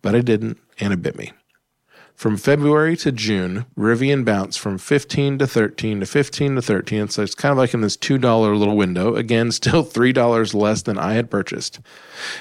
but 0.03 0.15
I 0.15 0.21
didn't, 0.21 0.59
and 0.81 0.93
it 0.93 1.03
bit 1.03 1.17
me. 1.17 1.33
From 2.21 2.37
February 2.37 2.99
to 2.99 3.13
June, 3.13 3.65
Rivian 3.79 4.27
bounced 4.27 4.61
from 4.61 4.77
15 4.77 5.39
to 5.39 5.47
13 5.47 6.01
to 6.01 6.05
15 6.05 6.57
to 6.57 6.61
13. 6.61 7.09
So 7.09 7.23
it's 7.23 7.35
kind 7.35 7.51
of 7.51 7.57
like 7.57 7.73
in 7.73 7.81
this 7.81 7.97
$2 7.97 8.59
little 8.59 8.77
window. 8.77 9.15
Again, 9.15 9.51
still 9.53 9.83
$3 9.83 10.55
less 10.55 10.83
than 10.83 10.99
I 10.99 11.15
had 11.15 11.31
purchased. 11.31 11.81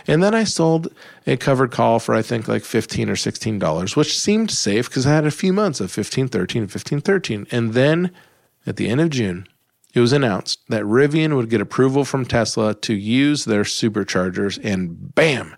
And 0.06 0.22
then 0.22 0.36
I 0.36 0.44
sold 0.44 0.94
a 1.26 1.38
covered 1.38 1.72
call 1.72 2.00
for 2.00 2.14
I 2.14 2.22
think 2.22 2.50
like 2.50 2.66
15 2.66 3.10
or 3.10 3.16
$16, 3.16 3.96
which 3.96 4.20
seemed 4.20 4.52
safe 4.52 4.90
because 4.90 5.08
I 5.08 5.16
had 5.16 5.26
a 5.26 5.32
few 5.32 5.54
months 5.54 5.80
of 5.80 5.94
15, 5.94 6.28
13, 6.28 6.68
15, 6.68 7.00
13. 7.00 7.48
And 7.50 7.74
then 7.74 8.12
at 8.66 8.76
the 8.76 8.90
end 8.90 9.00
of 9.00 9.12
June, 9.12 9.48
it 9.94 10.02
was 10.02 10.12
announced 10.12 10.60
that 10.68 10.84
Rivian 10.84 11.38
would 11.38 11.50
get 11.50 11.62
approval 11.62 12.04
from 12.04 12.26
Tesla 12.26 12.74
to 12.76 12.94
use 12.94 13.46
their 13.46 13.64
superchargers, 13.64 14.60
and 14.62 15.16
bam, 15.16 15.56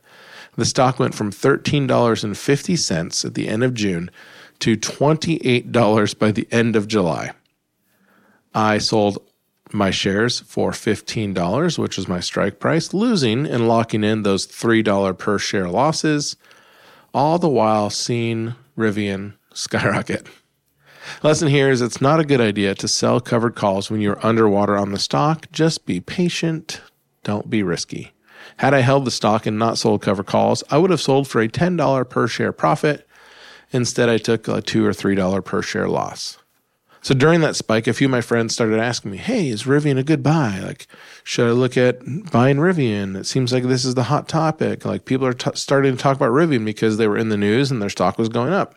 the 0.56 0.66
stock 0.66 1.00
went 1.00 1.16
from 1.16 1.32
$13.50 1.32 3.26
at 3.26 3.34
the 3.34 3.48
end 3.48 3.64
of 3.64 3.74
June 3.74 4.12
to 4.60 4.78
$28 4.78 6.20
by 6.20 6.32
the 6.32 6.48
end 6.52 6.76
of 6.76 6.88
July. 6.88 7.32
I 8.54 8.78
sold 8.78 9.20
my 9.74 9.92
shares 9.92 10.42
for 10.42 10.72
$15, 10.72 11.80
which 11.80 11.98
was 11.98 12.08
my 12.08 12.20
strike 12.20 12.60
price, 12.60 12.94
losing 12.94 13.46
and 13.46 13.68
locking 13.68 14.04
in 14.04 14.24
those 14.24 14.46
$3 14.46 15.18
per 15.18 15.40
share 15.40 15.70
losses, 15.70 16.36
all 17.14 17.40
the 17.40 17.50
while 17.50 17.90
seeing 17.90 18.56
Rivian 18.78 19.34
skyrocket. 19.54 20.28
Lesson 21.24 21.48
here 21.48 21.70
is 21.70 21.82
it's 21.82 22.02
not 22.02 22.20
a 22.20 22.26
good 22.26 22.42
idea 22.42 22.76
to 22.76 22.88
sell 22.88 23.20
covered 23.20 23.56
calls 23.56 23.90
when 23.90 24.02
you're 24.02 24.24
underwater 24.26 24.78
on 24.78 24.92
the 24.92 25.00
stock. 25.00 25.52
Just 25.52 25.86
be 25.86 26.00
patient, 26.00 26.82
don't 27.24 27.50
be 27.50 27.64
risky. 27.64 28.12
Had 28.62 28.76
I 28.76 28.82
held 28.82 29.06
the 29.06 29.10
stock 29.12 29.48
and 29.48 29.58
not 29.58 29.80
sold 29.80 30.04
cover 30.04 30.24
calls, 30.24 30.64
I 30.70 30.78
would 30.78 30.92
have 30.92 31.02
sold 31.02 31.28
for 31.28 31.42
a 31.42 31.50
$10 31.50 32.08
per 32.08 32.28
share 32.28 32.52
profit. 32.52 33.08
Instead, 33.72 34.08
I 34.08 34.20
took 34.20 34.48
a 34.48 34.62
2 34.62 34.86
or 34.86 34.92
$3 34.92 35.44
per 35.44 35.64
share 35.64 35.90
loss. 35.90 36.38
So 37.02 37.16
during 37.16 37.42
that 37.42 37.56
spike, 37.56 37.88
a 37.88 37.94
few 37.94 38.06
of 38.06 38.12
my 38.12 38.22
friends 38.22 38.54
started 38.54 38.80
asking 38.80 39.10
me, 39.10 39.18
Hey, 39.18 39.50
is 39.50 39.64
Rivian 39.64 39.98
a 39.98 40.04
good 40.04 40.22
buy? 40.22 40.60
Like, 40.60 40.86
should 41.24 41.48
I 41.48 41.54
look 41.54 41.76
at 41.76 42.06
buying 42.32 42.58
Rivian? 42.58 43.18
It 43.18 43.26
seems 43.26 43.52
like 43.52 43.64
this 43.64 43.84
is 43.84 43.96
the 43.96 44.04
hot 44.04 44.30
topic. 44.30 44.86
Like, 44.86 45.06
people 45.06 45.26
are 45.26 45.34
t- 45.34 45.50
starting 45.56 45.98
to 45.98 46.00
talk 46.00 46.16
about 46.16 46.30
Rivian 46.30 46.64
because 46.64 46.98
they 46.98 47.08
were 47.08 47.18
in 47.18 47.30
the 47.30 47.38
news 47.38 47.72
and 47.72 47.82
their 47.82 47.90
stock 47.90 48.20
was 48.20 48.30
going 48.30 48.54
up. 48.54 48.76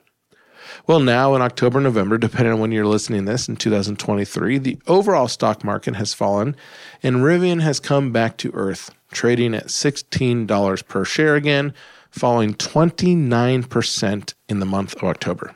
Well, 0.87 1.01
now 1.01 1.35
in 1.35 1.40
October, 1.40 1.81
November, 1.81 2.18
depending 2.18 2.53
on 2.53 2.61
when 2.61 2.70
you're 2.70 2.87
listening 2.87 3.25
to 3.25 3.31
this 3.31 3.49
in 3.49 3.57
2023, 3.57 4.59
the 4.59 4.79
overall 4.87 5.29
stock 5.29 5.64
market 5.64 5.97
has 5.97 6.12
fallen 6.12 6.55
and 7.03 7.16
Rivian 7.16 7.62
has 7.62 7.81
come 7.81 8.12
back 8.12 8.37
to 8.38 8.51
earth, 8.53 8.90
trading 9.11 9.55
at 9.55 9.68
$16 9.68 10.87
per 10.87 11.05
share 11.07 11.37
again, 11.37 11.73
falling 12.11 12.53
29% 12.55 14.35
in 14.51 14.61
the 14.61 14.66
month 14.66 14.94
of 14.94 15.05
October. 15.05 15.55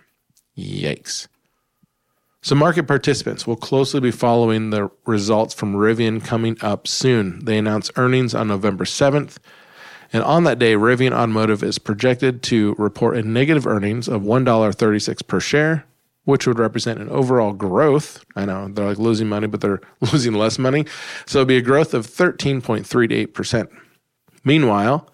Yikes. 0.56 1.28
So, 2.40 2.54
market 2.54 2.86
participants 2.86 3.46
will 3.46 3.56
closely 3.56 4.00
be 4.00 4.10
following 4.10 4.70
the 4.70 4.90
results 5.04 5.52
from 5.52 5.74
Rivian 5.74 6.24
coming 6.24 6.56
up 6.62 6.88
soon. 6.88 7.44
They 7.44 7.58
announce 7.58 7.90
earnings 7.96 8.34
on 8.34 8.48
November 8.48 8.84
7th. 8.84 9.36
And 10.12 10.22
on 10.22 10.44
that 10.44 10.58
day, 10.58 10.74
Rivian 10.74 11.12
Automotive 11.12 11.62
is 11.62 11.78
projected 11.78 12.42
to 12.44 12.74
report 12.78 13.16
a 13.16 13.22
negative 13.22 13.66
earnings 13.66 14.08
of 14.08 14.22
$1.36 14.22 15.26
per 15.26 15.40
share, 15.40 15.84
which 16.24 16.46
would 16.46 16.58
represent 16.58 17.00
an 17.00 17.08
overall 17.10 17.52
growth. 17.52 18.24
I 18.34 18.46
know 18.46 18.68
they're 18.68 18.86
like 18.86 18.98
losing 18.98 19.28
money, 19.28 19.46
but 19.46 19.60
they're 19.60 19.80
losing 20.00 20.32
less 20.32 20.58
money. 20.58 20.86
So 21.26 21.40
it'd 21.40 21.48
be 21.48 21.58
a 21.58 21.62
growth 21.62 21.92
of 21.92 22.06
13.38%. 22.06 23.68
Meanwhile, 24.44 25.10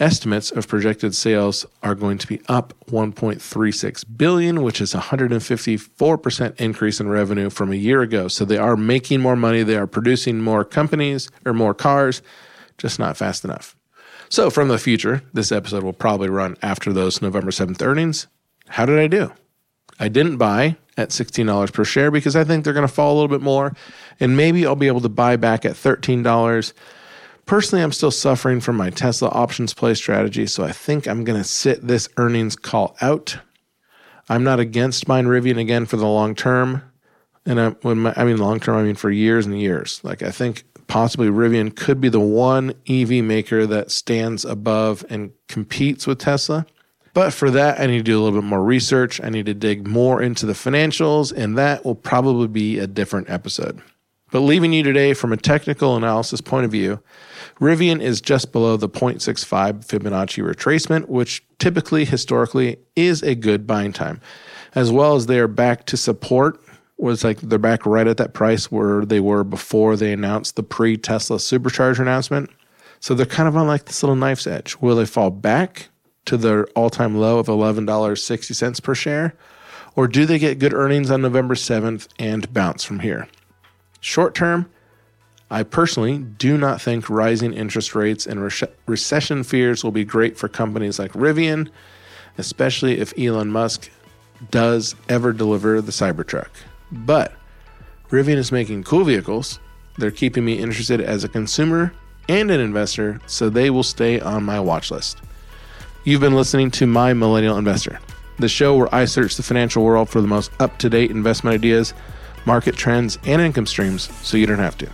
estimates 0.00 0.50
of 0.50 0.68
projected 0.68 1.14
sales 1.14 1.64
are 1.82 1.94
going 1.94 2.18
to 2.18 2.26
be 2.26 2.40
up 2.48 2.74
1.36 2.86 4.04
billion, 4.16 4.62
which 4.62 4.80
is 4.80 4.94
a 4.94 4.98
154% 4.98 6.60
increase 6.60 7.00
in 7.00 7.08
revenue 7.08 7.48
from 7.48 7.72
a 7.72 7.76
year 7.76 8.02
ago. 8.02 8.28
So 8.28 8.44
they 8.44 8.58
are 8.58 8.76
making 8.76 9.20
more 9.20 9.36
money, 9.36 9.62
they 9.62 9.76
are 9.76 9.86
producing 9.86 10.40
more 10.40 10.64
companies 10.64 11.30
or 11.44 11.54
more 11.54 11.74
cars, 11.74 12.22
just 12.76 12.98
not 12.98 13.16
fast 13.16 13.44
enough. 13.44 13.76
So, 14.28 14.50
from 14.50 14.68
the 14.68 14.78
future, 14.78 15.22
this 15.32 15.52
episode 15.52 15.82
will 15.82 15.92
probably 15.92 16.28
run 16.28 16.56
after 16.62 16.92
those 16.92 17.22
November 17.22 17.50
7th 17.50 17.80
earnings. 17.82 18.26
How 18.68 18.86
did 18.86 18.98
I 18.98 19.06
do? 19.06 19.32
I 19.98 20.08
didn't 20.08 20.36
buy 20.36 20.76
at 20.96 21.10
$16 21.10 21.72
per 21.72 21.84
share 21.84 22.10
because 22.10 22.36
I 22.36 22.44
think 22.44 22.64
they're 22.64 22.72
going 22.72 22.86
to 22.86 22.92
fall 22.92 23.12
a 23.12 23.16
little 23.16 23.28
bit 23.28 23.42
more. 23.42 23.74
And 24.18 24.36
maybe 24.36 24.66
I'll 24.66 24.76
be 24.76 24.86
able 24.86 25.00
to 25.02 25.08
buy 25.08 25.36
back 25.36 25.64
at 25.64 25.74
$13. 25.74 26.72
Personally, 27.44 27.82
I'm 27.82 27.92
still 27.92 28.10
suffering 28.10 28.60
from 28.60 28.76
my 28.76 28.90
Tesla 28.90 29.28
options 29.28 29.74
play 29.74 29.94
strategy. 29.94 30.46
So 30.46 30.64
I 30.64 30.72
think 30.72 31.06
I'm 31.06 31.24
going 31.24 31.38
to 31.40 31.48
sit 31.48 31.86
this 31.86 32.08
earnings 32.16 32.56
call 32.56 32.96
out. 33.00 33.38
I'm 34.28 34.42
not 34.42 34.58
against 34.58 35.06
buying 35.06 35.26
Rivian 35.26 35.60
again 35.60 35.86
for 35.86 35.96
the 35.96 36.06
long 36.06 36.34
term. 36.34 36.82
And 37.44 37.60
I, 37.60 37.68
when 37.82 37.98
my, 37.98 38.14
I 38.16 38.24
mean 38.24 38.38
long 38.38 38.58
term, 38.58 38.76
I 38.76 38.82
mean 38.82 38.96
for 38.96 39.10
years 39.10 39.46
and 39.46 39.60
years. 39.60 40.00
Like 40.02 40.22
I 40.22 40.32
think 40.32 40.64
possibly 40.96 41.28
Rivian 41.28 41.76
could 41.76 42.00
be 42.00 42.08
the 42.08 42.18
one 42.18 42.72
EV 42.88 43.22
maker 43.22 43.66
that 43.66 43.90
stands 43.90 44.46
above 44.46 45.04
and 45.10 45.30
competes 45.46 46.06
with 46.06 46.18
Tesla. 46.18 46.64
But 47.12 47.34
for 47.34 47.50
that, 47.50 47.78
I 47.78 47.84
need 47.84 47.98
to 47.98 48.02
do 48.02 48.18
a 48.18 48.22
little 48.22 48.40
bit 48.40 48.48
more 48.48 48.64
research. 48.64 49.20
I 49.22 49.28
need 49.28 49.44
to 49.44 49.52
dig 49.52 49.86
more 49.86 50.22
into 50.22 50.46
the 50.46 50.54
financials, 50.54 51.34
and 51.36 51.58
that 51.58 51.84
will 51.84 51.96
probably 51.96 52.48
be 52.48 52.78
a 52.78 52.86
different 52.86 53.28
episode. 53.28 53.82
But 54.30 54.40
leaving 54.40 54.72
you 54.72 54.82
today 54.82 55.12
from 55.12 55.34
a 55.34 55.36
technical 55.36 55.96
analysis 55.96 56.40
point 56.40 56.64
of 56.64 56.70
view, 56.70 57.02
Rivian 57.60 58.00
is 58.00 58.22
just 58.22 58.50
below 58.50 58.78
the 58.78 58.88
0.65 58.88 59.84
Fibonacci 59.84 60.42
retracement, 60.42 61.10
which 61.10 61.44
typically, 61.58 62.06
historically, 62.06 62.78
is 62.96 63.22
a 63.22 63.34
good 63.34 63.66
buying 63.66 63.92
time, 63.92 64.18
as 64.74 64.90
well 64.90 65.14
as 65.14 65.26
they 65.26 65.38
are 65.40 65.46
back 65.46 65.84
to 65.84 65.98
support 65.98 66.58
was 66.98 67.24
like 67.24 67.40
they're 67.40 67.58
back 67.58 67.84
right 67.84 68.06
at 68.06 68.16
that 68.16 68.32
price 68.32 68.70
where 68.70 69.04
they 69.04 69.20
were 69.20 69.44
before 69.44 69.96
they 69.96 70.12
announced 70.12 70.56
the 70.56 70.62
pre 70.62 70.96
Tesla 70.96 71.36
supercharger 71.36 72.00
announcement. 72.00 72.50
So 73.00 73.14
they're 73.14 73.26
kind 73.26 73.48
of 73.48 73.56
on 73.56 73.66
like 73.66 73.84
this 73.84 74.02
little 74.02 74.16
knife's 74.16 74.46
edge. 74.46 74.76
Will 74.80 74.96
they 74.96 75.06
fall 75.06 75.30
back 75.30 75.88
to 76.24 76.36
their 76.36 76.66
all 76.68 76.90
time 76.90 77.16
low 77.16 77.38
of 77.38 77.46
$11.60 77.46 78.82
per 78.82 78.94
share? 78.94 79.34
Or 79.94 80.08
do 80.08 80.26
they 80.26 80.38
get 80.38 80.58
good 80.58 80.74
earnings 80.74 81.10
on 81.10 81.22
November 81.22 81.54
7th 81.54 82.08
and 82.18 82.52
bounce 82.52 82.84
from 82.84 83.00
here? 83.00 83.28
Short 84.00 84.34
term, 84.34 84.70
I 85.50 85.62
personally 85.62 86.18
do 86.18 86.58
not 86.58 86.82
think 86.82 87.08
rising 87.08 87.52
interest 87.52 87.94
rates 87.94 88.26
and 88.26 88.42
re- 88.42 88.68
recession 88.86 89.42
fears 89.42 89.84
will 89.84 89.92
be 89.92 90.04
great 90.04 90.36
for 90.36 90.48
companies 90.48 90.98
like 90.98 91.12
Rivian, 91.12 91.70
especially 92.36 92.98
if 92.98 93.16
Elon 93.18 93.50
Musk 93.50 93.90
does 94.50 94.94
ever 95.08 95.32
deliver 95.32 95.80
the 95.80 95.92
Cybertruck. 95.92 96.48
But 96.90 97.32
Rivian 98.10 98.36
is 98.36 98.52
making 98.52 98.84
cool 98.84 99.04
vehicles. 99.04 99.58
They're 99.98 100.10
keeping 100.10 100.44
me 100.44 100.54
interested 100.54 101.00
as 101.00 101.24
a 101.24 101.28
consumer 101.28 101.92
and 102.28 102.50
an 102.50 102.60
investor, 102.60 103.20
so 103.26 103.48
they 103.48 103.70
will 103.70 103.82
stay 103.82 104.20
on 104.20 104.44
my 104.44 104.60
watch 104.60 104.90
list. 104.90 105.18
You've 106.04 106.20
been 106.20 106.36
listening 106.36 106.70
to 106.72 106.86
My 106.86 107.12
Millennial 107.14 107.58
Investor, 107.58 107.98
the 108.38 108.48
show 108.48 108.76
where 108.76 108.94
I 108.94 109.06
search 109.06 109.36
the 109.36 109.42
financial 109.42 109.84
world 109.84 110.08
for 110.08 110.20
the 110.20 110.28
most 110.28 110.52
up 110.60 110.78
to 110.78 110.88
date 110.88 111.10
investment 111.10 111.54
ideas, 111.54 111.94
market 112.44 112.76
trends, 112.76 113.18
and 113.24 113.42
income 113.42 113.66
streams 113.66 114.08
so 114.24 114.36
you 114.36 114.46
don't 114.46 114.58
have 114.58 114.78
to. 114.78 114.88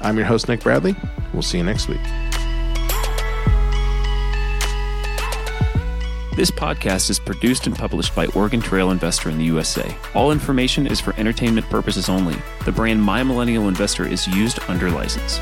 I'm 0.00 0.16
your 0.16 0.26
host, 0.26 0.48
Nick 0.48 0.62
Bradley. 0.62 0.96
We'll 1.32 1.42
see 1.42 1.58
you 1.58 1.64
next 1.64 1.88
week. 1.88 2.00
This 6.38 6.52
podcast 6.52 7.10
is 7.10 7.18
produced 7.18 7.66
and 7.66 7.74
published 7.74 8.14
by 8.14 8.26
Oregon 8.26 8.60
Trail 8.60 8.92
Investor 8.92 9.28
in 9.28 9.38
the 9.38 9.44
USA. 9.46 9.92
All 10.14 10.30
information 10.30 10.86
is 10.86 11.00
for 11.00 11.12
entertainment 11.16 11.68
purposes 11.68 12.08
only. 12.08 12.36
The 12.64 12.70
brand 12.70 13.02
My 13.02 13.24
Millennial 13.24 13.66
Investor 13.66 14.06
is 14.06 14.28
used 14.28 14.60
under 14.68 14.88
license. 14.88 15.40